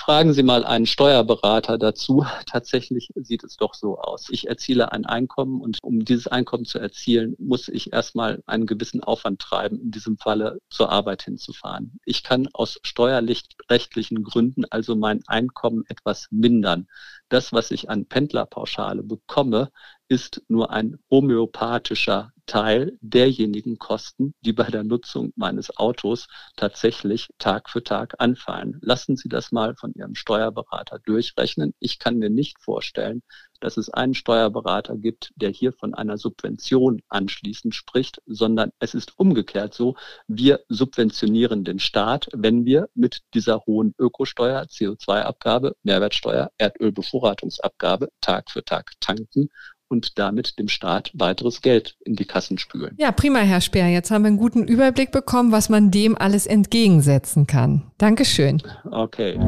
Fragen 0.00 0.32
Sie 0.32 0.42
mal 0.42 0.64
einen 0.64 0.86
Steuerberater 0.86 1.76
dazu. 1.76 2.24
Tatsächlich 2.46 3.10
sieht 3.16 3.44
es 3.44 3.58
doch 3.58 3.74
so 3.74 3.98
aus. 3.98 4.28
Ich 4.30 4.48
erziele 4.48 4.92
ein 4.92 5.04
Einkommen 5.04 5.60
und 5.60 5.76
um 5.82 6.06
dieses 6.06 6.26
Einkommen 6.26 6.64
zu 6.64 6.78
erzielen, 6.78 7.36
muss 7.38 7.68
ich 7.68 7.92
erstmal 7.92 8.42
einen 8.46 8.64
gewissen 8.64 9.04
Aufwand 9.04 9.42
treiben, 9.42 9.78
in 9.78 9.90
diesem 9.90 10.16
Falle 10.16 10.58
zur 10.70 10.90
Arbeit 10.90 11.24
hinzufahren. 11.24 12.00
Ich 12.06 12.22
kann 12.22 12.48
aus 12.54 12.80
steuerrechtlichen 12.82 14.24
Gründen 14.24 14.64
also 14.64 14.96
mein 14.96 15.20
Einkommen 15.26 15.84
etwas 15.86 16.28
mindern. 16.30 16.88
Das, 17.28 17.52
was 17.52 17.70
ich 17.70 17.90
an 17.90 18.06
Pendlerpauschale 18.06 19.02
bekomme, 19.02 19.70
ist 20.10 20.42
nur 20.48 20.72
ein 20.72 20.98
homöopathischer 21.08 22.32
Teil 22.44 22.98
derjenigen 23.00 23.78
Kosten, 23.78 24.34
die 24.40 24.52
bei 24.52 24.64
der 24.64 24.82
Nutzung 24.82 25.32
meines 25.36 25.76
Autos 25.76 26.26
tatsächlich 26.56 27.28
Tag 27.38 27.70
für 27.70 27.84
Tag 27.84 28.16
anfallen. 28.18 28.80
Lassen 28.82 29.16
Sie 29.16 29.28
das 29.28 29.52
mal 29.52 29.76
von 29.76 29.94
Ihrem 29.94 30.16
Steuerberater 30.16 30.98
durchrechnen. 30.98 31.74
Ich 31.78 32.00
kann 32.00 32.18
mir 32.18 32.28
nicht 32.28 32.60
vorstellen, 32.60 33.22
dass 33.60 33.76
es 33.76 33.88
einen 33.88 34.14
Steuerberater 34.14 34.96
gibt, 34.96 35.32
der 35.36 35.50
hier 35.50 35.72
von 35.72 35.94
einer 35.94 36.18
Subvention 36.18 37.02
anschließend 37.08 37.72
spricht, 37.72 38.20
sondern 38.26 38.72
es 38.80 38.94
ist 38.94 39.16
umgekehrt 39.16 39.74
so, 39.74 39.94
wir 40.26 40.64
subventionieren 40.68 41.62
den 41.62 41.78
Staat, 41.78 42.28
wenn 42.32 42.64
wir 42.64 42.88
mit 42.94 43.20
dieser 43.32 43.60
hohen 43.64 43.94
Ökosteuer, 43.96 44.62
CO2-Abgabe, 44.62 45.76
Mehrwertsteuer, 45.84 46.50
Erdölbevorratungsabgabe 46.58 48.08
Tag 48.20 48.50
für 48.50 48.64
Tag 48.64 48.90
tanken 48.98 49.50
und 49.90 50.18
damit 50.18 50.58
dem 50.58 50.68
Staat 50.68 51.10
weiteres 51.14 51.60
Geld 51.60 51.96
in 52.04 52.14
die 52.16 52.24
Kassen 52.24 52.58
spülen. 52.58 52.94
Ja, 52.98 53.12
prima, 53.12 53.40
Herr 53.40 53.60
Speer. 53.60 53.88
Jetzt 53.88 54.10
haben 54.10 54.22
wir 54.22 54.28
einen 54.28 54.38
guten 54.38 54.66
Überblick 54.66 55.10
bekommen, 55.10 55.52
was 55.52 55.68
man 55.68 55.90
dem 55.90 56.16
alles 56.16 56.46
entgegensetzen 56.46 57.46
kann. 57.46 57.82
Dankeschön. 57.98 58.62
Okay. 58.90 59.38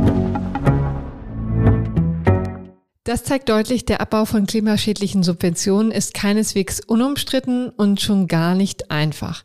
Das 3.04 3.24
zeigt 3.24 3.48
deutlich, 3.48 3.84
der 3.84 4.00
Abbau 4.00 4.26
von 4.26 4.46
klimaschädlichen 4.46 5.24
Subventionen 5.24 5.90
ist 5.90 6.14
keineswegs 6.14 6.78
unumstritten 6.78 7.68
und 7.70 8.00
schon 8.00 8.28
gar 8.28 8.54
nicht 8.54 8.92
einfach. 8.92 9.42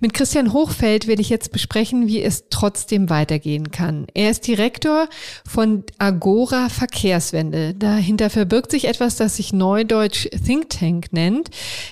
Mit 0.00 0.14
Christian 0.14 0.54
Hochfeld 0.54 1.06
werde 1.06 1.20
ich 1.20 1.28
jetzt 1.28 1.52
besprechen, 1.52 2.06
wie 2.06 2.22
es 2.22 2.44
trotzdem 2.48 3.10
weitergehen 3.10 3.70
kann. 3.70 4.06
Er 4.14 4.30
ist 4.30 4.46
Direktor 4.46 5.06
von 5.46 5.84
Agora 5.98 6.70
Verkehrswende. 6.70 7.74
Dahinter 7.74 8.30
verbirgt 8.30 8.70
sich 8.70 8.86
etwas, 8.86 9.16
das 9.16 9.36
sich 9.36 9.52
neudeutsch 9.52 10.26
Think 10.42 10.70
Tank 10.70 11.12
nennt. 11.12 11.50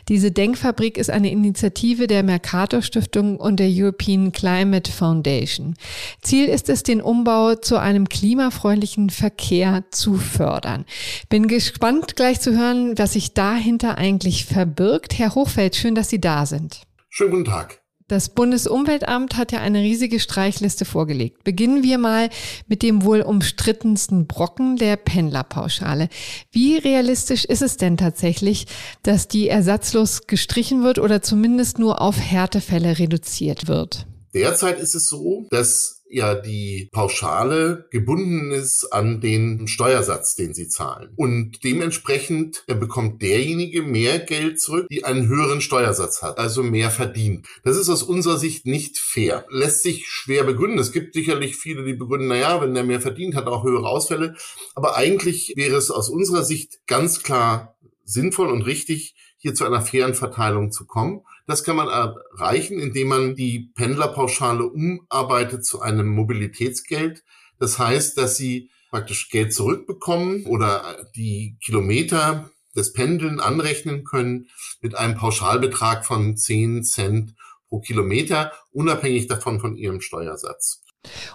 Diese 0.09 0.33
Denkfabrik 0.33 0.97
ist 0.97 1.11
eine 1.11 1.31
Initiative 1.31 2.07
der 2.07 2.23
Mercator 2.23 2.81
Stiftung 2.81 3.37
und 3.37 3.61
der 3.61 3.69
European 3.71 4.33
Climate 4.33 4.91
Foundation. 4.91 5.75
Ziel 6.23 6.47
ist 6.47 6.71
es, 6.71 6.85
den 6.85 7.03
Umbau 7.03 7.55
zu 7.57 7.77
einem 7.77 8.09
klimafreundlichen 8.09 9.11
Verkehr 9.11 9.85
zu 9.91 10.15
fördern. 10.15 10.87
Bin 11.29 11.49
gespannt 11.49 12.17
gleich 12.17 12.41
zu 12.41 12.57
hören, 12.57 12.97
was 12.97 13.15
sich 13.15 13.35
dahinter 13.35 13.99
eigentlich 13.99 14.47
verbirgt. 14.47 15.19
Herr 15.19 15.35
Hochfeld, 15.35 15.77
schön, 15.77 15.95
dass 15.95 16.11
Sie 16.11 16.21
da 16.21 16.47
sind. 16.47 16.83
Schönen 17.09 17.31
guten 17.31 17.45
Tag. 17.45 17.83
Das 18.13 18.29
Bundesumweltamt 18.29 19.39
hat 19.39 19.53
ja 19.53 19.61
eine 19.61 19.81
riesige 19.81 20.21
Streichliste 20.21 20.85
vorgelegt. 20.85 21.45
Beginnen 21.45 21.83
wir 21.83 21.97
mal 21.97 22.29
mit 22.67 22.83
dem 22.83 23.05
wohl 23.05 23.23
umstrittensten 23.23 24.27
Brocken 24.27 24.77
der 24.77 24.97
Pendlerpauschale. 24.97 26.11
Wie 26.51 26.77
realistisch 26.77 27.47
ist 27.47 27.63
es 27.63 27.79
denn 27.79 27.97
tatsächlich, 27.97 28.67
dass 29.03 29.29
die 29.29 29.49
ersatzlos 29.49 30.27
gestrichen 30.27 30.83
wird 30.83 30.99
oder 30.99 31.23
zumindest 31.23 31.79
nur 31.79 32.03
auf 32.03 32.19
Härtefälle 32.19 32.99
reduziert 32.99 33.67
wird? 33.67 34.07
Derzeit 34.35 34.79
ist 34.79 34.95
es 34.95 35.07
so, 35.07 35.47
dass 35.51 36.02
ja 36.13 36.35
die 36.35 36.89
Pauschale 36.93 37.87
gebunden 37.91 38.51
ist 38.51 38.93
an 38.93 39.21
den 39.21 39.67
Steuersatz, 39.67 40.35
den 40.35 40.55
sie 40.55 40.69
zahlen. 40.69 41.13
Und 41.17 41.65
dementsprechend 41.65 42.65
bekommt 42.67 43.23
derjenige 43.23 43.83
mehr 43.83 44.19
Geld 44.19 44.61
zurück, 44.61 44.87
die 44.91 45.05
einen 45.05 45.29
höheren 45.29 45.61
Steuersatz 45.61 46.23
hat, 46.23 46.39
also 46.39 46.63
mehr 46.63 46.91
verdient. 46.91 47.47
Das 47.65 47.77
ist 47.77 47.89
aus 47.89 48.03
unserer 48.03 48.39
Sicht 48.39 48.67
nicht 48.67 48.99
fair. 48.99 49.47
Lässt 49.51 49.83
sich 49.83 50.07
schwer 50.07 50.45
begründen. 50.45 50.79
Es 50.79 50.93
gibt 50.93 51.15
sicherlich 51.15 51.57
viele, 51.57 51.85
die 51.85 51.95
begründen, 51.95 52.29
naja, 52.29 52.61
wenn 52.61 52.75
der 52.75 52.85
mehr 52.85 53.01
verdient, 53.01 53.35
hat 53.35 53.47
auch 53.47 53.65
höhere 53.65 53.89
Ausfälle. 53.89 54.37
Aber 54.75 54.97
eigentlich 54.97 55.55
wäre 55.57 55.77
es 55.77 55.91
aus 55.91 56.09
unserer 56.09 56.45
Sicht 56.45 56.87
ganz 56.87 57.23
klar 57.23 57.77
sinnvoll 58.05 58.51
und 58.51 58.63
richtig, 58.63 59.15
hier 59.39 59.55
zu 59.55 59.65
einer 59.65 59.83
fairen 59.83 60.15
Verteilung 60.15 60.71
zu 60.71 60.87
kommen. 60.87 61.23
Das 61.47 61.65
kann 61.65 61.77
man 61.77 61.89
erreichen, 61.89 62.79
indem 62.79 63.09
man 63.09 63.35
die 63.35 63.71
Pendlerpauschale 63.75 64.65
umarbeitet 64.65 65.65
zu 65.65 65.81
einem 65.81 66.09
Mobilitätsgeld. 66.09 67.25
Das 67.59 67.79
heißt, 67.79 68.17
dass 68.19 68.37
sie 68.37 68.71
praktisch 68.91 69.31
Geld 69.31 69.53
zurückbekommen 69.53 70.47
oder 70.47 71.07
die 71.17 71.57
Kilometer 71.65 72.51
des 72.77 72.93
Pendeln 72.93 73.41
anrechnen 73.41 74.05
können 74.05 74.49
mit 74.81 74.95
einem 74.97 75.17
Pauschalbetrag 75.17 76.07
von 76.07 76.37
10 76.37 76.85
Cent 76.85 77.35
pro 77.69 77.81
Kilometer, 77.81 78.53
unabhängig 78.71 79.27
davon 79.27 79.61
von 79.61 79.77
ihrem 79.77 80.01
Steuersatz. 80.01 80.83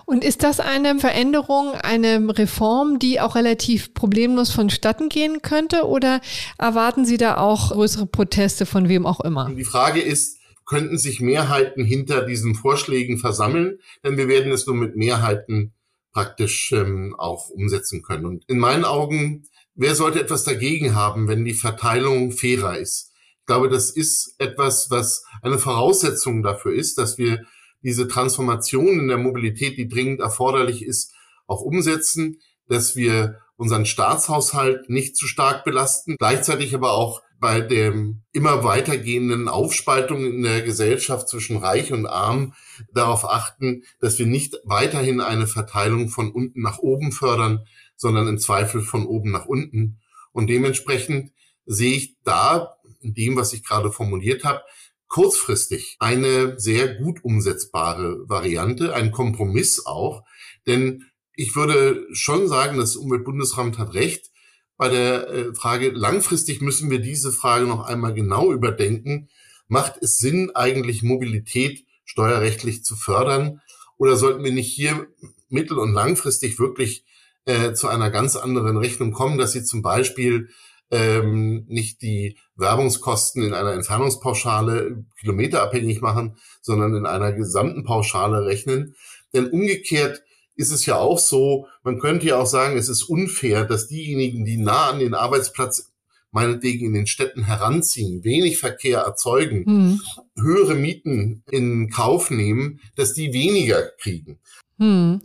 Und 0.05 0.23
ist 0.23 0.43
das 0.43 0.59
eine 0.59 0.97
Veränderung, 0.99 1.73
eine 1.73 2.37
Reform, 2.37 2.99
die 2.99 3.19
auch 3.19 3.35
relativ 3.35 3.93
problemlos 3.93 4.51
vonstatten 4.51 5.09
gehen 5.09 5.41
könnte? 5.41 5.85
Oder 5.85 6.21
erwarten 6.57 7.05
Sie 7.05 7.17
da 7.17 7.37
auch 7.37 7.71
größere 7.71 8.05
Proteste 8.05 8.65
von 8.65 8.87
wem 8.87 9.05
auch 9.05 9.19
immer? 9.19 9.49
Die 9.53 9.65
Frage 9.65 10.01
ist, 10.01 10.37
könnten 10.65 10.97
sich 10.97 11.19
Mehrheiten 11.19 11.83
hinter 11.83 12.25
diesen 12.25 12.55
Vorschlägen 12.55 13.17
versammeln? 13.17 13.79
Denn 14.03 14.17
wir 14.17 14.27
werden 14.27 14.51
es 14.51 14.67
nur 14.67 14.75
mit 14.75 14.95
Mehrheiten 14.95 15.73
praktisch 16.13 16.71
ähm, 16.71 17.15
auch 17.17 17.49
umsetzen 17.49 18.01
können. 18.01 18.25
Und 18.25 18.43
in 18.47 18.59
meinen 18.59 18.85
Augen, 18.85 19.43
wer 19.75 19.95
sollte 19.95 20.19
etwas 20.19 20.43
dagegen 20.43 20.95
haben, 20.95 21.27
wenn 21.27 21.45
die 21.45 21.53
Verteilung 21.53 22.31
fairer 22.31 22.77
ist? 22.77 23.11
Ich 23.39 23.45
glaube, 23.45 23.69
das 23.69 23.91
ist 23.91 24.35
etwas, 24.39 24.89
was 24.89 25.23
eine 25.41 25.57
Voraussetzung 25.57 26.43
dafür 26.43 26.73
ist, 26.73 26.97
dass 26.97 27.17
wir 27.17 27.43
diese 27.83 28.07
Transformation 28.07 28.99
in 28.99 29.07
der 29.07 29.17
Mobilität, 29.17 29.77
die 29.77 29.87
dringend 29.87 30.19
erforderlich 30.19 30.83
ist, 30.83 31.13
auch 31.45 31.61
umsetzen, 31.61 32.39
dass 32.67 32.95
wir 32.95 33.39
unseren 33.55 33.85
Staatshaushalt 33.85 34.89
nicht 34.89 35.15
zu 35.15 35.27
stark 35.27 35.63
belasten, 35.63 36.15
gleichzeitig 36.17 36.75
aber 36.75 36.91
auch 36.91 37.21
bei 37.39 37.61
dem 37.61 38.23
immer 38.33 38.63
weitergehenden 38.63 39.47
Aufspaltung 39.47 40.25
in 40.25 40.43
der 40.43 40.61
Gesellschaft 40.63 41.29
zwischen 41.29 41.57
Reich 41.57 41.93
und 41.93 42.07
Arm 42.07 42.53
darauf 42.93 43.29
achten, 43.29 43.83
dass 43.99 44.17
wir 44.17 44.25
nicht 44.25 44.55
weiterhin 44.63 45.21
eine 45.21 45.47
Verteilung 45.47 46.09
von 46.09 46.31
unten 46.31 46.61
nach 46.61 46.79
oben 46.79 47.11
fördern, 47.11 47.65
sondern 47.95 48.27
im 48.27 48.39
Zweifel 48.39 48.81
von 48.81 49.05
oben 49.05 49.31
nach 49.31 49.45
unten. 49.45 49.99
Und 50.31 50.49
dementsprechend 50.49 51.31
sehe 51.65 51.95
ich 51.95 52.17
da, 52.23 52.77
in 53.01 53.13
dem, 53.13 53.35
was 53.35 53.53
ich 53.53 53.63
gerade 53.63 53.91
formuliert 53.91 54.43
habe, 54.43 54.61
kurzfristig 55.07 55.95
eine 55.99 56.59
sehr 56.59 56.95
gut 56.95 57.23
umsetzbare 57.23 58.27
Variante, 58.27 58.93
ein 58.93 59.11
Kompromiss 59.11 59.85
auch. 59.85 60.23
Denn 60.65 61.05
ich 61.33 61.55
würde 61.55 62.05
schon 62.11 62.47
sagen, 62.47 62.77
das 62.77 62.95
Umweltbundesramt 62.95 63.77
hat 63.77 63.93
recht. 63.93 64.31
Bei 64.75 64.89
der 64.89 65.29
äh, 65.29 65.55
Frage, 65.55 65.89
langfristig 65.89 66.61
müssen 66.61 66.89
wir 66.89 66.99
diese 66.99 67.31
Frage 67.31 67.65
noch 67.65 67.85
einmal 67.85 68.13
genau 68.13 68.51
überdenken. 68.51 69.29
Macht 69.67 69.97
es 70.01 70.17
Sinn, 70.17 70.51
eigentlich 70.55 71.03
Mobilität 71.03 71.85
steuerrechtlich 72.05 72.83
zu 72.83 72.95
fördern? 72.95 73.61
Oder 73.97 74.15
sollten 74.17 74.43
wir 74.43 74.51
nicht 74.51 74.71
hier 74.71 75.07
mittel- 75.49 75.79
und 75.79 75.93
langfristig 75.93 76.59
wirklich 76.59 77.05
äh, 77.45 77.73
zu 77.73 77.87
einer 77.87 78.11
ganz 78.11 78.35
anderen 78.35 78.77
Rechnung 78.77 79.11
kommen, 79.11 79.37
dass 79.37 79.53
sie 79.53 79.63
zum 79.63 79.81
Beispiel 79.81 80.49
ähm, 80.91 81.65
nicht 81.67 82.01
die 82.01 82.37
Werbungskosten 82.55 83.43
in 83.43 83.53
einer 83.53 83.73
Entfernungspauschale 83.73 85.03
kilometerabhängig 85.19 86.01
machen, 86.01 86.37
sondern 86.61 86.95
in 86.95 87.05
einer 87.05 87.33
gesamten 87.33 87.83
Pauschale 87.83 88.45
rechnen. 88.45 88.95
Denn 89.33 89.47
umgekehrt 89.47 90.21
ist 90.55 90.71
es 90.71 90.85
ja 90.85 90.97
auch 90.97 91.19
so, 91.19 91.67
man 91.83 91.99
könnte 91.99 92.27
ja 92.27 92.37
auch 92.37 92.47
sagen, 92.47 92.77
es 92.77 92.89
ist 92.89 93.03
unfair, 93.03 93.65
dass 93.65 93.87
diejenigen, 93.87 94.45
die 94.45 94.57
nah 94.57 94.89
an 94.89 94.99
den 94.99 95.13
Arbeitsplatz 95.13 95.91
meinetwegen 96.31 96.87
in 96.87 96.93
den 96.93 97.07
Städten 97.07 97.45
heranziehen, 97.45 98.23
wenig 98.23 98.57
Verkehr 98.57 98.99
erzeugen, 98.99 99.65
hm. 99.65 100.01
höhere 100.39 100.75
Mieten 100.75 101.43
in 101.49 101.89
Kauf 101.89 102.31
nehmen, 102.31 102.81
dass 102.95 103.13
die 103.13 103.33
weniger 103.33 103.83
kriegen. 103.99 104.39
Hm. 104.79 105.21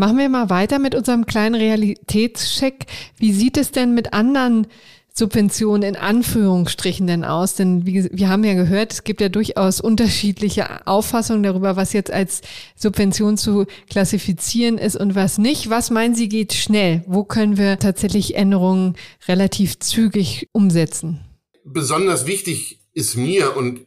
Machen 0.00 0.16
wir 0.16 0.30
mal 0.30 0.48
weiter 0.48 0.78
mit 0.78 0.94
unserem 0.94 1.26
kleinen 1.26 1.54
Realitätscheck. 1.54 2.86
Wie 3.18 3.34
sieht 3.34 3.58
es 3.58 3.70
denn 3.70 3.92
mit 3.92 4.14
anderen 4.14 4.66
Subventionen 5.12 5.82
in 5.82 5.94
Anführungsstrichen 5.94 7.06
denn 7.06 7.22
aus? 7.22 7.54
Denn 7.54 7.84
wie, 7.84 8.08
wir 8.10 8.30
haben 8.30 8.42
ja 8.42 8.54
gehört, 8.54 8.94
es 8.94 9.04
gibt 9.04 9.20
ja 9.20 9.28
durchaus 9.28 9.78
unterschiedliche 9.78 10.86
Auffassungen 10.86 11.42
darüber, 11.42 11.76
was 11.76 11.92
jetzt 11.92 12.10
als 12.10 12.40
Subvention 12.76 13.36
zu 13.36 13.66
klassifizieren 13.90 14.78
ist 14.78 14.96
und 14.96 15.16
was 15.16 15.36
nicht. 15.36 15.68
Was 15.68 15.90
meinen 15.90 16.14
Sie 16.14 16.30
geht 16.30 16.54
schnell? 16.54 17.04
Wo 17.06 17.24
können 17.24 17.58
wir 17.58 17.78
tatsächlich 17.78 18.36
Änderungen 18.36 18.96
relativ 19.28 19.80
zügig 19.80 20.48
umsetzen? 20.52 21.20
Besonders 21.62 22.26
wichtig 22.26 22.78
ist 22.94 23.16
mir 23.16 23.54
und 23.54 23.80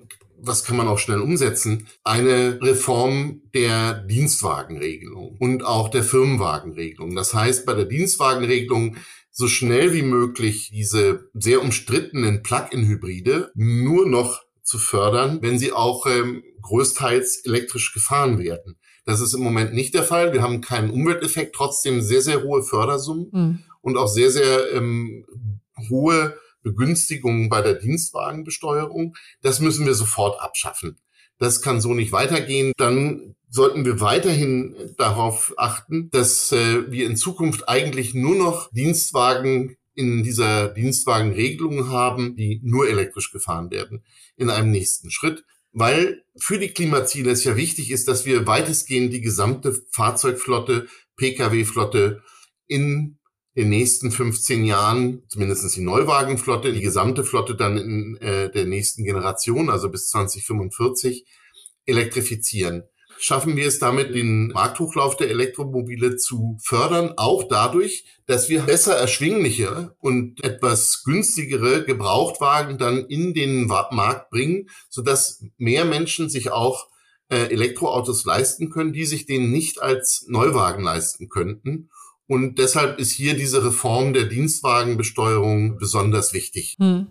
was 0.46 0.64
kann 0.64 0.78
man 0.78 0.88
auch 0.88 1.00
schnell 1.00 1.22
umsetzen? 1.22 1.88
Eine 2.04 2.60
Reform 2.62 3.42
der 3.54 3.94
Dienstwagenregelung 3.94 5.38
und 5.40 5.64
auch 5.64 5.90
der 5.90 6.04
Firmenwagenregelung. 6.04 7.16
Das 7.16 7.34
heißt, 7.34 7.66
bei 7.66 7.74
der 7.74 7.86
Dienstwagenregelung 7.86 8.98
so 9.32 9.48
schnell 9.48 9.94
wie 9.94 10.04
möglich 10.04 10.70
diese 10.72 11.30
sehr 11.34 11.62
umstrittenen 11.62 12.44
Plug-in-Hybride 12.44 13.52
nur 13.56 14.08
noch 14.08 14.42
zu 14.62 14.78
fördern, 14.78 15.40
wenn 15.42 15.58
sie 15.58 15.72
auch 15.72 16.06
ähm, 16.06 16.44
größtenteils 16.62 17.46
elektrisch 17.46 17.94
gefahren 17.94 18.38
werden. 18.38 18.78
Das 19.06 19.22
ist 19.22 19.34
im 19.34 19.42
Moment 19.42 19.74
nicht 19.74 19.94
der 19.94 20.04
Fall. 20.04 20.34
Wir 20.34 20.42
haben 20.42 20.62
keinen 20.62 20.92
Umwelteffekt, 20.92 21.56
trotzdem 21.56 22.02
sehr, 22.02 22.22
sehr 22.22 22.44
hohe 22.44 22.64
Fördersummen 22.64 23.30
mhm. 23.32 23.60
und 23.82 23.98
auch 23.98 24.08
sehr, 24.08 24.32
sehr 24.32 24.72
ähm, 24.74 25.26
hohe 25.90 26.38
Begünstigungen 26.64 27.50
bei 27.50 27.62
der 27.62 27.76
Dienstwagenbesteuerung. 27.76 29.16
Das 29.42 29.60
müssen 29.60 29.86
wir 29.86 29.94
sofort 29.94 30.42
abschaffen. 30.42 30.98
Das 31.38 31.62
kann 31.62 31.82
so 31.82 31.94
nicht 31.94 32.12
weitergehen. 32.12 32.72
Dann 32.78 33.36
sollten 33.50 33.86
wir 33.86 34.02
weiterhin 34.02 34.76
darauf 34.98 35.54
achten, 35.58 36.10
dass 36.12 36.52
äh, 36.52 36.92
wir 36.92 37.06
in 37.06 37.18
Zukunft 37.18 37.70
eigentlich 37.70 38.14
nur 38.16 38.36
noch 38.36 38.72
Dienstwagen 38.72 39.76
in 39.94 40.24
dieser 40.24 40.70
Dienstwagenregelung 40.70 41.90
haben, 41.90 42.36
die 42.36 42.60
nur 42.64 42.90
elektrisch 42.90 43.32
gefahren 43.32 43.70
werden 43.70 44.04
in 44.38 44.50
einem 44.50 44.72
nächsten 44.72 45.12
Schritt. 45.12 45.46
Weil 45.72 46.24
für 46.38 46.60
die 46.60 46.70
Klimaziele 46.70 47.32
es 47.32 47.44
ja 47.44 47.56
wichtig 47.56 47.92
ist, 47.92 48.08
dass 48.08 48.26
wir 48.26 48.48
weitestgehend 48.48 49.14
die 49.14 49.22
gesamte 49.22 49.80
Fahrzeugflotte, 49.92 50.88
Pkw-Flotte 51.18 52.22
in 52.68 53.18
den 53.56 53.70
nächsten 53.70 54.12
15 54.12 54.64
Jahren, 54.66 55.24
zumindest 55.28 55.76
die 55.76 55.82
Neuwagenflotte, 55.82 56.74
die 56.74 56.82
gesamte 56.82 57.24
Flotte 57.24 57.56
dann 57.56 57.78
in 57.78 58.18
äh, 58.18 58.52
der 58.52 58.66
nächsten 58.66 59.04
Generation, 59.04 59.70
also 59.70 59.90
bis 59.90 60.08
2045, 60.10 61.26
elektrifizieren. 61.86 62.84
Schaffen 63.20 63.56
wir 63.56 63.68
es 63.68 63.80
damit, 63.80 64.16
den 64.16 64.48
Markthochlauf 64.48 65.16
der 65.16 65.30
Elektromobile 65.30 66.18
zu 66.18 66.58
fördern, 66.62 67.14
auch 67.16 67.44
dadurch, 67.48 68.06
dass 68.26 68.50
wir 68.50 68.64
besser 68.64 68.96
erschwingliche 68.96 69.96
und 70.00 70.44
etwas 70.44 71.04
günstigere 71.06 71.86
Gebrauchtwagen 71.86 72.78
dann 72.78 73.06
in 73.06 73.34
den 73.34 73.68
Markt 73.68 74.30
bringen, 74.30 74.70
sodass 74.90 75.46
mehr 75.58 75.86
Menschen 75.86 76.30
sich 76.30 76.52
auch 76.52 76.88
äh, 77.30 77.52
Elektroautos 77.52 78.26
leisten 78.26 78.70
können, 78.70 78.94
die 78.94 79.06
sich 79.06 79.26
den 79.26 79.52
nicht 79.52 79.82
als 79.82 80.26
Neuwagen 80.28 80.84
leisten 80.84 81.30
könnten. 81.30 81.90
Und 82.28 82.58
deshalb 82.58 83.00
ist 83.00 83.12
hier 83.12 83.36
diese 83.36 83.66
Reform 83.66 84.14
der 84.14 84.26
Dienstwagenbesteuerung 84.26 85.78
besonders 85.78 86.34
wichtig. 86.34 86.76
Hm. 86.80 87.08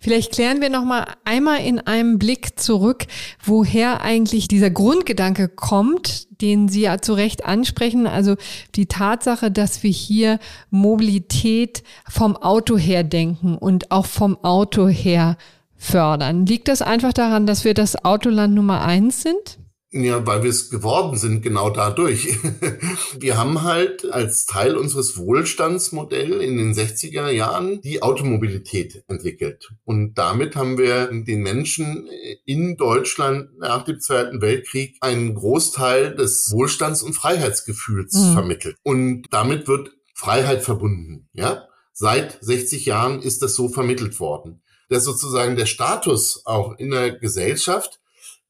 Vielleicht 0.00 0.32
klären 0.32 0.60
wir 0.60 0.70
noch 0.70 0.84
mal 0.84 1.06
einmal 1.24 1.64
in 1.64 1.78
einem 1.78 2.18
Blick 2.18 2.58
zurück, 2.58 3.06
woher 3.44 4.02
eigentlich 4.02 4.48
dieser 4.48 4.70
Grundgedanke 4.70 5.48
kommt, 5.48 6.26
den 6.42 6.68
Sie 6.68 6.82
ja 6.82 7.00
zu 7.00 7.14
Recht 7.14 7.44
ansprechen. 7.44 8.08
Also 8.08 8.34
die 8.74 8.86
Tatsache, 8.86 9.52
dass 9.52 9.84
wir 9.84 9.90
hier 9.90 10.40
Mobilität 10.70 11.84
vom 12.08 12.36
Auto 12.36 12.76
her 12.76 13.04
denken 13.04 13.56
und 13.56 13.92
auch 13.92 14.06
vom 14.06 14.36
Auto 14.42 14.88
her 14.88 15.36
fördern. 15.76 16.44
Liegt 16.44 16.68
das 16.68 16.82
einfach 16.82 17.12
daran, 17.12 17.46
dass 17.46 17.64
wir 17.64 17.74
das 17.74 18.04
Autoland 18.04 18.54
Nummer 18.54 18.82
eins 18.82 19.22
sind? 19.22 19.58
Ja, 20.04 20.26
weil 20.26 20.42
wir 20.42 20.50
es 20.50 20.68
geworden 20.68 21.16
sind, 21.16 21.42
genau 21.42 21.70
dadurch. 21.70 22.38
Wir 23.18 23.38
haben 23.38 23.62
halt 23.62 24.04
als 24.10 24.44
Teil 24.44 24.76
unseres 24.76 25.16
Wohlstandsmodells 25.16 26.42
in 26.42 26.58
den 26.58 26.74
60er 26.74 27.30
Jahren 27.30 27.80
die 27.80 28.02
Automobilität 28.02 29.04
entwickelt. 29.08 29.70
Und 29.84 30.14
damit 30.18 30.54
haben 30.54 30.76
wir 30.76 31.06
den 31.06 31.40
Menschen 31.40 32.08
in 32.44 32.76
Deutschland 32.76 33.58
nach 33.58 33.84
dem 33.84 34.00
Zweiten 34.00 34.42
Weltkrieg 34.42 34.96
einen 35.00 35.34
Großteil 35.34 36.14
des 36.14 36.50
Wohlstands- 36.52 37.02
und 37.02 37.14
Freiheitsgefühls 37.14 38.12
mhm. 38.12 38.32
vermittelt. 38.34 38.76
Und 38.82 39.24
damit 39.30 39.66
wird 39.66 39.92
Freiheit 40.14 40.62
verbunden, 40.62 41.28
ja? 41.32 41.68
Seit 41.92 42.36
60 42.42 42.84
Jahren 42.84 43.22
ist 43.22 43.40
das 43.40 43.54
so 43.54 43.70
vermittelt 43.70 44.20
worden. 44.20 44.62
Dass 44.90 45.04
sozusagen 45.04 45.56
der 45.56 45.64
Status 45.64 46.42
auch 46.44 46.76
in 46.78 46.90
der 46.90 47.12
Gesellschaft 47.12 48.00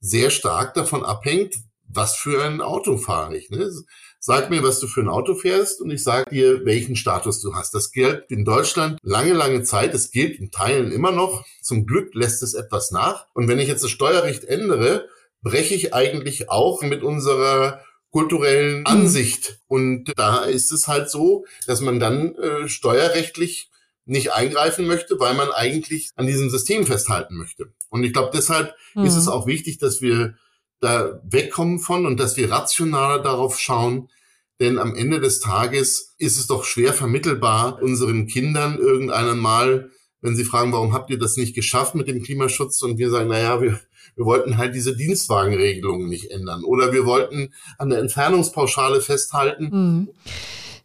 sehr 0.06 0.30
stark 0.30 0.74
davon 0.74 1.04
abhängt, 1.04 1.56
was 1.88 2.16
für 2.16 2.44
ein 2.44 2.60
Auto 2.60 2.96
fahre 2.96 3.36
ich. 3.36 3.50
Ne? 3.50 3.70
Sag 4.18 4.50
mir, 4.50 4.62
was 4.62 4.80
du 4.80 4.86
für 4.86 5.00
ein 5.00 5.08
Auto 5.08 5.34
fährst 5.34 5.80
und 5.80 5.90
ich 5.90 6.02
sage 6.02 6.30
dir, 6.30 6.64
welchen 6.64 6.96
Status 6.96 7.40
du 7.40 7.54
hast. 7.54 7.74
Das 7.74 7.92
gilt 7.92 8.24
in 8.28 8.44
Deutschland 8.44 8.98
lange, 9.02 9.32
lange 9.32 9.62
Zeit. 9.62 9.94
Es 9.94 10.10
gilt 10.10 10.38
in 10.38 10.50
Teilen 10.50 10.90
immer 10.90 11.12
noch. 11.12 11.44
Zum 11.62 11.86
Glück 11.86 12.14
lässt 12.14 12.42
es 12.42 12.54
etwas 12.54 12.90
nach. 12.90 13.26
Und 13.34 13.48
wenn 13.48 13.58
ich 13.58 13.68
jetzt 13.68 13.84
das 13.84 13.90
Steuerrecht 13.90 14.44
ändere, 14.44 15.08
breche 15.42 15.74
ich 15.74 15.94
eigentlich 15.94 16.50
auch 16.50 16.82
mit 16.82 17.02
unserer 17.02 17.80
kulturellen 18.10 18.80
mhm. 18.80 18.86
Ansicht. 18.86 19.60
Und 19.68 20.12
da 20.16 20.44
ist 20.44 20.72
es 20.72 20.88
halt 20.88 21.10
so, 21.10 21.44
dass 21.66 21.80
man 21.80 22.00
dann 22.00 22.34
äh, 22.34 22.68
steuerrechtlich 22.68 23.70
nicht 24.06 24.32
eingreifen 24.32 24.86
möchte, 24.86 25.18
weil 25.20 25.34
man 25.34 25.50
eigentlich 25.50 26.10
an 26.14 26.26
diesem 26.26 26.48
System 26.48 26.86
festhalten 26.86 27.36
möchte. 27.36 27.72
Und 27.90 28.04
ich 28.04 28.12
glaube, 28.12 28.30
deshalb 28.32 28.74
mhm. 28.94 29.04
ist 29.04 29.16
es 29.16 29.28
auch 29.28 29.46
wichtig, 29.46 29.78
dass 29.78 30.00
wir 30.00 30.34
da 30.80 31.20
wegkommen 31.24 31.80
von 31.80 32.06
und 32.06 32.18
dass 32.18 32.36
wir 32.36 32.50
rationaler 32.50 33.22
darauf 33.22 33.58
schauen, 33.58 34.08
denn 34.60 34.78
am 34.78 34.94
Ende 34.94 35.20
des 35.20 35.40
Tages 35.40 36.14
ist 36.18 36.38
es 36.38 36.46
doch 36.46 36.64
schwer 36.64 36.94
vermittelbar 36.94 37.82
unseren 37.82 38.26
Kindern 38.26 38.78
irgendeinen 38.78 39.38
Mal, 39.38 39.90
wenn 40.22 40.36
sie 40.36 40.44
fragen, 40.44 40.72
warum 40.72 40.92
habt 40.94 41.10
ihr 41.10 41.18
das 41.18 41.36
nicht 41.36 41.54
geschafft 41.54 41.94
mit 41.94 42.08
dem 42.08 42.22
Klimaschutz? 42.22 42.80
Und 42.82 42.98
wir 42.98 43.10
sagen, 43.10 43.28
naja, 43.28 43.60
wir, 43.60 43.78
wir 44.14 44.24
wollten 44.24 44.56
halt 44.56 44.74
diese 44.74 44.96
Dienstwagenregelungen 44.96 46.08
nicht 46.08 46.30
ändern. 46.30 46.64
Oder 46.64 46.92
wir 46.92 47.04
wollten 47.04 47.52
an 47.76 47.90
der 47.90 47.98
Entfernungspauschale 47.98 49.00
festhalten. 49.00 49.68
Mhm. 49.70 50.08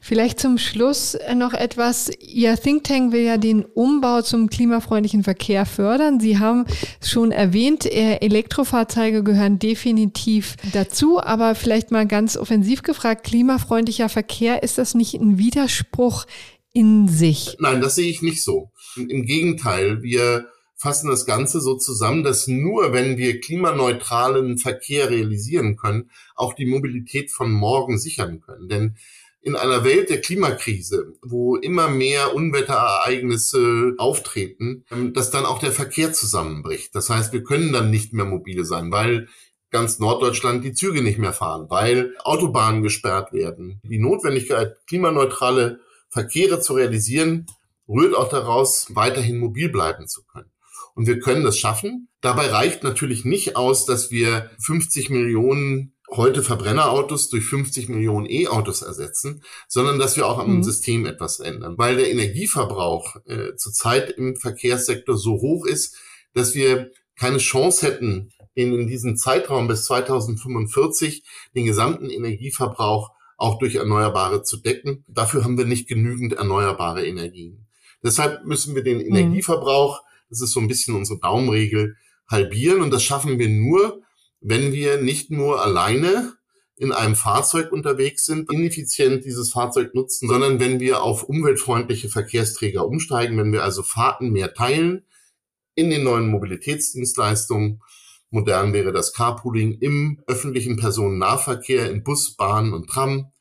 Vielleicht 0.03 0.39
zum 0.39 0.57
Schluss 0.57 1.15
noch 1.35 1.53
etwas. 1.53 2.09
Ihr 2.19 2.57
Think 2.57 2.85
Tank 2.85 3.13
will 3.13 3.21
ja 3.21 3.37
den 3.37 3.63
Umbau 3.63 4.23
zum 4.23 4.49
klimafreundlichen 4.49 5.23
Verkehr 5.23 5.67
fördern. 5.67 6.19
Sie 6.19 6.39
haben 6.39 6.65
schon 7.03 7.31
erwähnt, 7.31 7.85
Elektrofahrzeuge 7.85 9.23
gehören 9.23 9.59
definitiv 9.59 10.55
dazu, 10.73 11.21
aber 11.21 11.53
vielleicht 11.53 11.91
mal 11.91 12.07
ganz 12.07 12.35
offensiv 12.35 12.81
gefragt, 12.81 13.25
klimafreundlicher 13.25 14.09
Verkehr, 14.09 14.63
ist 14.63 14.79
das 14.79 14.95
nicht 14.95 15.13
ein 15.13 15.37
Widerspruch 15.37 16.25
in 16.73 17.07
sich? 17.07 17.57
Nein, 17.59 17.79
das 17.79 17.93
sehe 17.93 18.09
ich 18.09 18.23
nicht 18.23 18.43
so. 18.43 18.71
Im 18.97 19.25
Gegenteil, 19.25 20.01
wir 20.01 20.47
fassen 20.77 21.09
das 21.09 21.27
Ganze 21.27 21.61
so 21.61 21.75
zusammen, 21.75 22.23
dass 22.23 22.47
nur 22.47 22.91
wenn 22.91 23.17
wir 23.17 23.39
klimaneutralen 23.39 24.57
Verkehr 24.57 25.11
realisieren 25.11 25.75
können, 25.75 26.09
auch 26.35 26.55
die 26.55 26.65
Mobilität 26.65 27.29
von 27.29 27.51
morgen 27.51 27.99
sichern 27.99 28.41
können. 28.41 28.67
Denn 28.67 28.95
in 29.41 29.55
einer 29.55 29.83
Welt 29.83 30.09
der 30.09 30.21
Klimakrise, 30.21 31.13
wo 31.21 31.55
immer 31.55 31.89
mehr 31.89 32.35
Unwetterereignisse 32.35 33.95
auftreten, 33.97 34.85
ähm, 34.91 35.13
dass 35.13 35.31
dann 35.31 35.45
auch 35.45 35.59
der 35.59 35.71
Verkehr 35.71 36.13
zusammenbricht. 36.13 36.93
Das 36.95 37.09
heißt, 37.09 37.33
wir 37.33 37.43
können 37.43 37.73
dann 37.73 37.89
nicht 37.89 38.13
mehr 38.13 38.25
mobile 38.25 38.65
sein, 38.65 38.91
weil 38.91 39.27
ganz 39.71 39.99
Norddeutschland 39.99 40.63
die 40.63 40.73
Züge 40.73 41.01
nicht 41.01 41.17
mehr 41.17 41.33
fahren, 41.33 41.67
weil 41.69 42.13
Autobahnen 42.23 42.83
gesperrt 42.83 43.33
werden. 43.33 43.79
Die 43.83 43.99
Notwendigkeit, 43.99 44.75
klimaneutrale 44.85 45.79
Verkehre 46.09 46.59
zu 46.59 46.73
realisieren, 46.73 47.47
rührt 47.87 48.15
auch 48.15 48.29
daraus, 48.29 48.87
weiterhin 48.89 49.39
mobil 49.39 49.69
bleiben 49.69 50.07
zu 50.07 50.23
können. 50.23 50.51
Und 50.93 51.07
wir 51.07 51.19
können 51.19 51.43
das 51.43 51.57
schaffen. 51.57 52.09
Dabei 52.19 52.47
reicht 52.47 52.83
natürlich 52.83 53.23
nicht 53.23 53.55
aus, 53.55 53.85
dass 53.85 54.11
wir 54.11 54.51
50 54.59 55.09
Millionen 55.09 55.93
heute 56.13 56.43
Verbrennerautos 56.43 57.29
durch 57.29 57.45
50 57.45 57.89
Millionen 57.89 58.29
E-Autos 58.29 58.81
ersetzen, 58.81 59.43
sondern 59.67 59.97
dass 59.97 60.17
wir 60.17 60.27
auch 60.27 60.39
am 60.39 60.57
mhm. 60.57 60.63
System 60.63 61.05
etwas 61.05 61.39
ändern. 61.39 61.77
Weil 61.77 61.95
der 61.95 62.11
Energieverbrauch 62.11 63.15
äh, 63.25 63.55
zurzeit 63.55 64.11
im 64.11 64.35
Verkehrssektor 64.35 65.17
so 65.17 65.33
hoch 65.33 65.65
ist, 65.65 65.97
dass 66.33 66.53
wir 66.53 66.91
keine 67.15 67.37
Chance 67.37 67.85
hätten, 67.87 68.31
in, 68.53 68.73
in 68.73 68.87
diesem 68.87 69.15
Zeitraum 69.15 69.67
bis 69.67 69.85
2045 69.85 71.23
den 71.55 71.65
gesamten 71.65 72.09
Energieverbrauch 72.09 73.11
auch 73.37 73.57
durch 73.59 73.75
Erneuerbare 73.75 74.43
zu 74.43 74.57
decken. 74.57 75.05
Dafür 75.07 75.43
haben 75.43 75.57
wir 75.57 75.65
nicht 75.65 75.87
genügend 75.87 76.33
erneuerbare 76.33 77.05
Energien. 77.05 77.67
Deshalb 78.03 78.45
müssen 78.45 78.75
wir 78.75 78.83
den 78.83 78.97
mhm. 78.97 79.15
Energieverbrauch, 79.15 80.01
das 80.29 80.41
ist 80.41 80.51
so 80.51 80.59
ein 80.59 80.67
bisschen 80.67 80.95
unsere 80.95 81.19
Daumenregel, 81.19 81.95
halbieren. 82.27 82.81
Und 82.81 82.91
das 82.91 83.03
schaffen 83.03 83.39
wir 83.39 83.49
nur, 83.49 84.01
wenn 84.41 84.73
wir 84.73 85.01
nicht 85.01 85.31
nur 85.31 85.61
alleine 85.61 86.33
in 86.75 86.91
einem 86.91 87.15
Fahrzeug 87.15 87.71
unterwegs 87.71 88.25
sind, 88.25 88.51
ineffizient 88.51 89.23
dieses 89.23 89.51
Fahrzeug 89.51 89.93
nutzen, 89.93 90.27
sondern 90.27 90.59
wenn 90.59 90.79
wir 90.79 91.03
auf 91.03 91.23
umweltfreundliche 91.23 92.09
Verkehrsträger 92.09 92.85
umsteigen, 92.87 93.37
wenn 93.37 93.53
wir 93.53 93.63
also 93.63 93.83
Fahrten 93.83 94.31
mehr 94.31 94.53
teilen 94.53 95.05
in 95.75 95.91
den 95.91 96.03
neuen 96.03 96.27
Mobilitätsdienstleistungen. 96.29 97.81
Modern 98.31 98.73
wäre 98.73 98.91
das 98.91 99.13
Carpooling 99.13 99.77
im 99.79 100.21
öffentlichen 100.25 100.77
Personennahverkehr, 100.77 101.91
in 101.91 102.03
Bus, 102.03 102.35
Bahn 102.35 102.73
und 102.73 102.89
Tram 102.89 103.31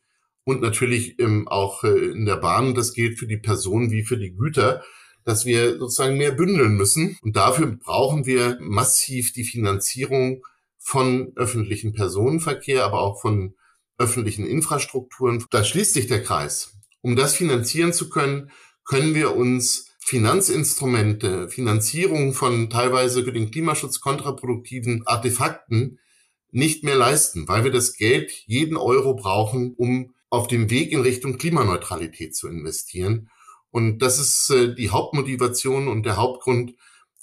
und 0.44 0.60
natürlich 0.60 1.18
ähm, 1.18 1.48
auch 1.48 1.84
äh, 1.84 2.10
in 2.10 2.26
der 2.26 2.36
Bahn. 2.36 2.74
Das 2.74 2.92
gilt 2.92 3.18
für 3.18 3.26
die 3.26 3.38
Personen 3.38 3.90
wie 3.90 4.04
für 4.04 4.18
die 4.18 4.34
Güter 4.34 4.82
dass 5.24 5.44
wir 5.44 5.78
sozusagen 5.78 6.16
mehr 6.16 6.32
bündeln 6.32 6.76
müssen. 6.76 7.18
Und 7.22 7.36
dafür 7.36 7.66
brauchen 7.66 8.26
wir 8.26 8.58
massiv 8.60 9.32
die 9.32 9.44
Finanzierung 9.44 10.42
von 10.80 11.32
öffentlichen 11.36 11.92
Personenverkehr, 11.92 12.84
aber 12.84 13.00
auch 13.00 13.20
von 13.20 13.54
öffentlichen 13.98 14.46
Infrastrukturen. 14.46 15.44
Da 15.50 15.62
schließt 15.62 15.92
sich 15.92 16.06
der 16.06 16.22
Kreis. 16.22 16.78
Um 17.02 17.16
das 17.16 17.36
finanzieren 17.36 17.92
zu 17.92 18.08
können, 18.08 18.50
können 18.84 19.14
wir 19.14 19.36
uns 19.36 19.90
Finanzinstrumente, 20.00 21.48
Finanzierung 21.48 22.32
von 22.32 22.70
teilweise 22.70 23.22
für 23.22 23.32
den 23.32 23.50
Klimaschutz 23.50 24.00
kontraproduktiven 24.00 25.06
Artefakten 25.06 26.00
nicht 26.50 26.82
mehr 26.82 26.96
leisten, 26.96 27.46
weil 27.46 27.62
wir 27.62 27.70
das 27.70 27.94
Geld, 27.94 28.32
jeden 28.46 28.76
Euro 28.76 29.14
brauchen, 29.14 29.74
um 29.76 30.14
auf 30.30 30.48
dem 30.48 30.70
Weg 30.70 30.90
in 30.92 31.00
Richtung 31.00 31.38
Klimaneutralität 31.38 32.34
zu 32.34 32.48
investieren. 32.48 33.30
Und 33.70 33.98
das 33.98 34.18
ist 34.18 34.50
äh, 34.50 34.74
die 34.74 34.90
Hauptmotivation 34.90 35.86
und 35.86 36.04
der 36.04 36.16
Hauptgrund, 36.16 36.74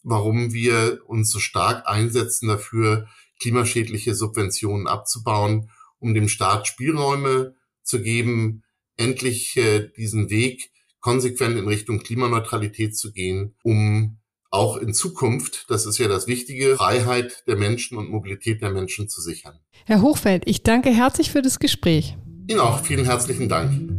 warum 0.03 0.53
wir 0.53 1.01
uns 1.07 1.29
so 1.29 1.39
stark 1.39 1.87
einsetzen 1.87 2.47
dafür, 2.47 3.07
klimaschädliche 3.39 4.15
Subventionen 4.15 4.87
abzubauen, 4.87 5.69
um 5.99 6.13
dem 6.13 6.27
Staat 6.27 6.67
Spielräume 6.67 7.55
zu 7.83 8.01
geben, 8.01 8.63
endlich 8.97 9.57
äh, 9.57 9.89
diesen 9.95 10.29
Weg 10.29 10.71
konsequent 10.99 11.57
in 11.57 11.67
Richtung 11.67 11.99
Klimaneutralität 11.99 12.97
zu 12.97 13.11
gehen, 13.11 13.55
um 13.63 14.17
auch 14.49 14.77
in 14.77 14.93
Zukunft, 14.93 15.65
das 15.69 15.85
ist 15.85 15.97
ja 15.97 16.07
das 16.07 16.27
Wichtige, 16.27 16.75
Freiheit 16.75 17.43
der 17.47 17.57
Menschen 17.57 17.97
und 17.97 18.09
Mobilität 18.09 18.61
der 18.61 18.71
Menschen 18.71 19.09
zu 19.09 19.21
sichern. 19.21 19.59
Herr 19.85 20.01
Hochfeld, 20.01 20.43
ich 20.45 20.63
danke 20.63 20.89
herzlich 20.89 21.31
für 21.31 21.41
das 21.41 21.59
Gespräch. 21.59 22.17
Ihnen 22.49 22.59
auch 22.59 22.83
vielen 22.83 23.05
herzlichen 23.05 23.49
Dank. 23.49 23.96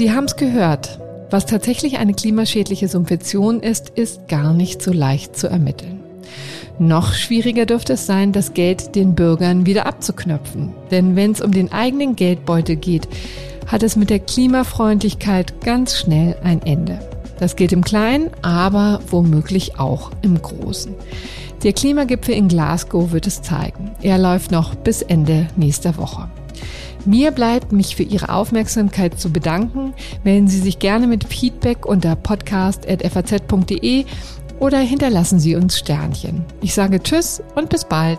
Sie 0.00 0.12
haben 0.12 0.24
es 0.24 0.36
gehört. 0.36 0.98
Was 1.28 1.44
tatsächlich 1.44 1.98
eine 1.98 2.14
klimaschädliche 2.14 2.88
Subvention 2.88 3.60
ist, 3.60 3.90
ist 3.90 4.28
gar 4.28 4.54
nicht 4.54 4.80
so 4.80 4.94
leicht 4.94 5.36
zu 5.36 5.46
ermitteln. 5.46 6.00
Noch 6.78 7.12
schwieriger 7.12 7.66
dürfte 7.66 7.92
es 7.92 8.06
sein, 8.06 8.32
das 8.32 8.54
Geld 8.54 8.96
den 8.96 9.14
Bürgern 9.14 9.66
wieder 9.66 9.84
abzuknöpfen. 9.84 10.72
Denn 10.90 11.16
wenn 11.16 11.32
es 11.32 11.42
um 11.42 11.52
den 11.52 11.70
eigenen 11.70 12.16
Geldbeutel 12.16 12.76
geht, 12.76 13.08
hat 13.66 13.82
es 13.82 13.94
mit 13.94 14.08
der 14.08 14.20
Klimafreundlichkeit 14.20 15.60
ganz 15.60 15.98
schnell 15.98 16.34
ein 16.42 16.62
Ende. 16.62 16.98
Das 17.38 17.54
gilt 17.54 17.72
im 17.72 17.84
Kleinen, 17.84 18.30
aber 18.40 19.00
womöglich 19.10 19.78
auch 19.78 20.12
im 20.22 20.40
Großen. 20.40 20.94
Der 21.62 21.74
Klimagipfel 21.74 22.34
in 22.34 22.48
Glasgow 22.48 23.12
wird 23.12 23.26
es 23.26 23.42
zeigen. 23.42 23.90
Er 24.00 24.16
läuft 24.16 24.50
noch 24.50 24.74
bis 24.76 25.02
Ende 25.02 25.48
nächster 25.56 25.98
Woche. 25.98 26.30
Mir 27.04 27.30
bleibt, 27.30 27.72
mich 27.72 27.96
für 27.96 28.02
Ihre 28.02 28.28
Aufmerksamkeit 28.28 29.18
zu 29.18 29.32
bedanken. 29.32 29.94
Melden 30.24 30.48
Sie 30.48 30.58
sich 30.58 30.78
gerne 30.78 31.06
mit 31.06 31.24
Feedback 31.24 31.86
unter 31.86 32.16
podcast.faz.de 32.16 34.04
oder 34.58 34.78
hinterlassen 34.78 35.40
Sie 35.40 35.56
uns 35.56 35.78
Sternchen. 35.78 36.44
Ich 36.60 36.74
sage 36.74 37.02
Tschüss 37.02 37.42
und 37.54 37.70
bis 37.70 37.84
bald. 37.84 38.18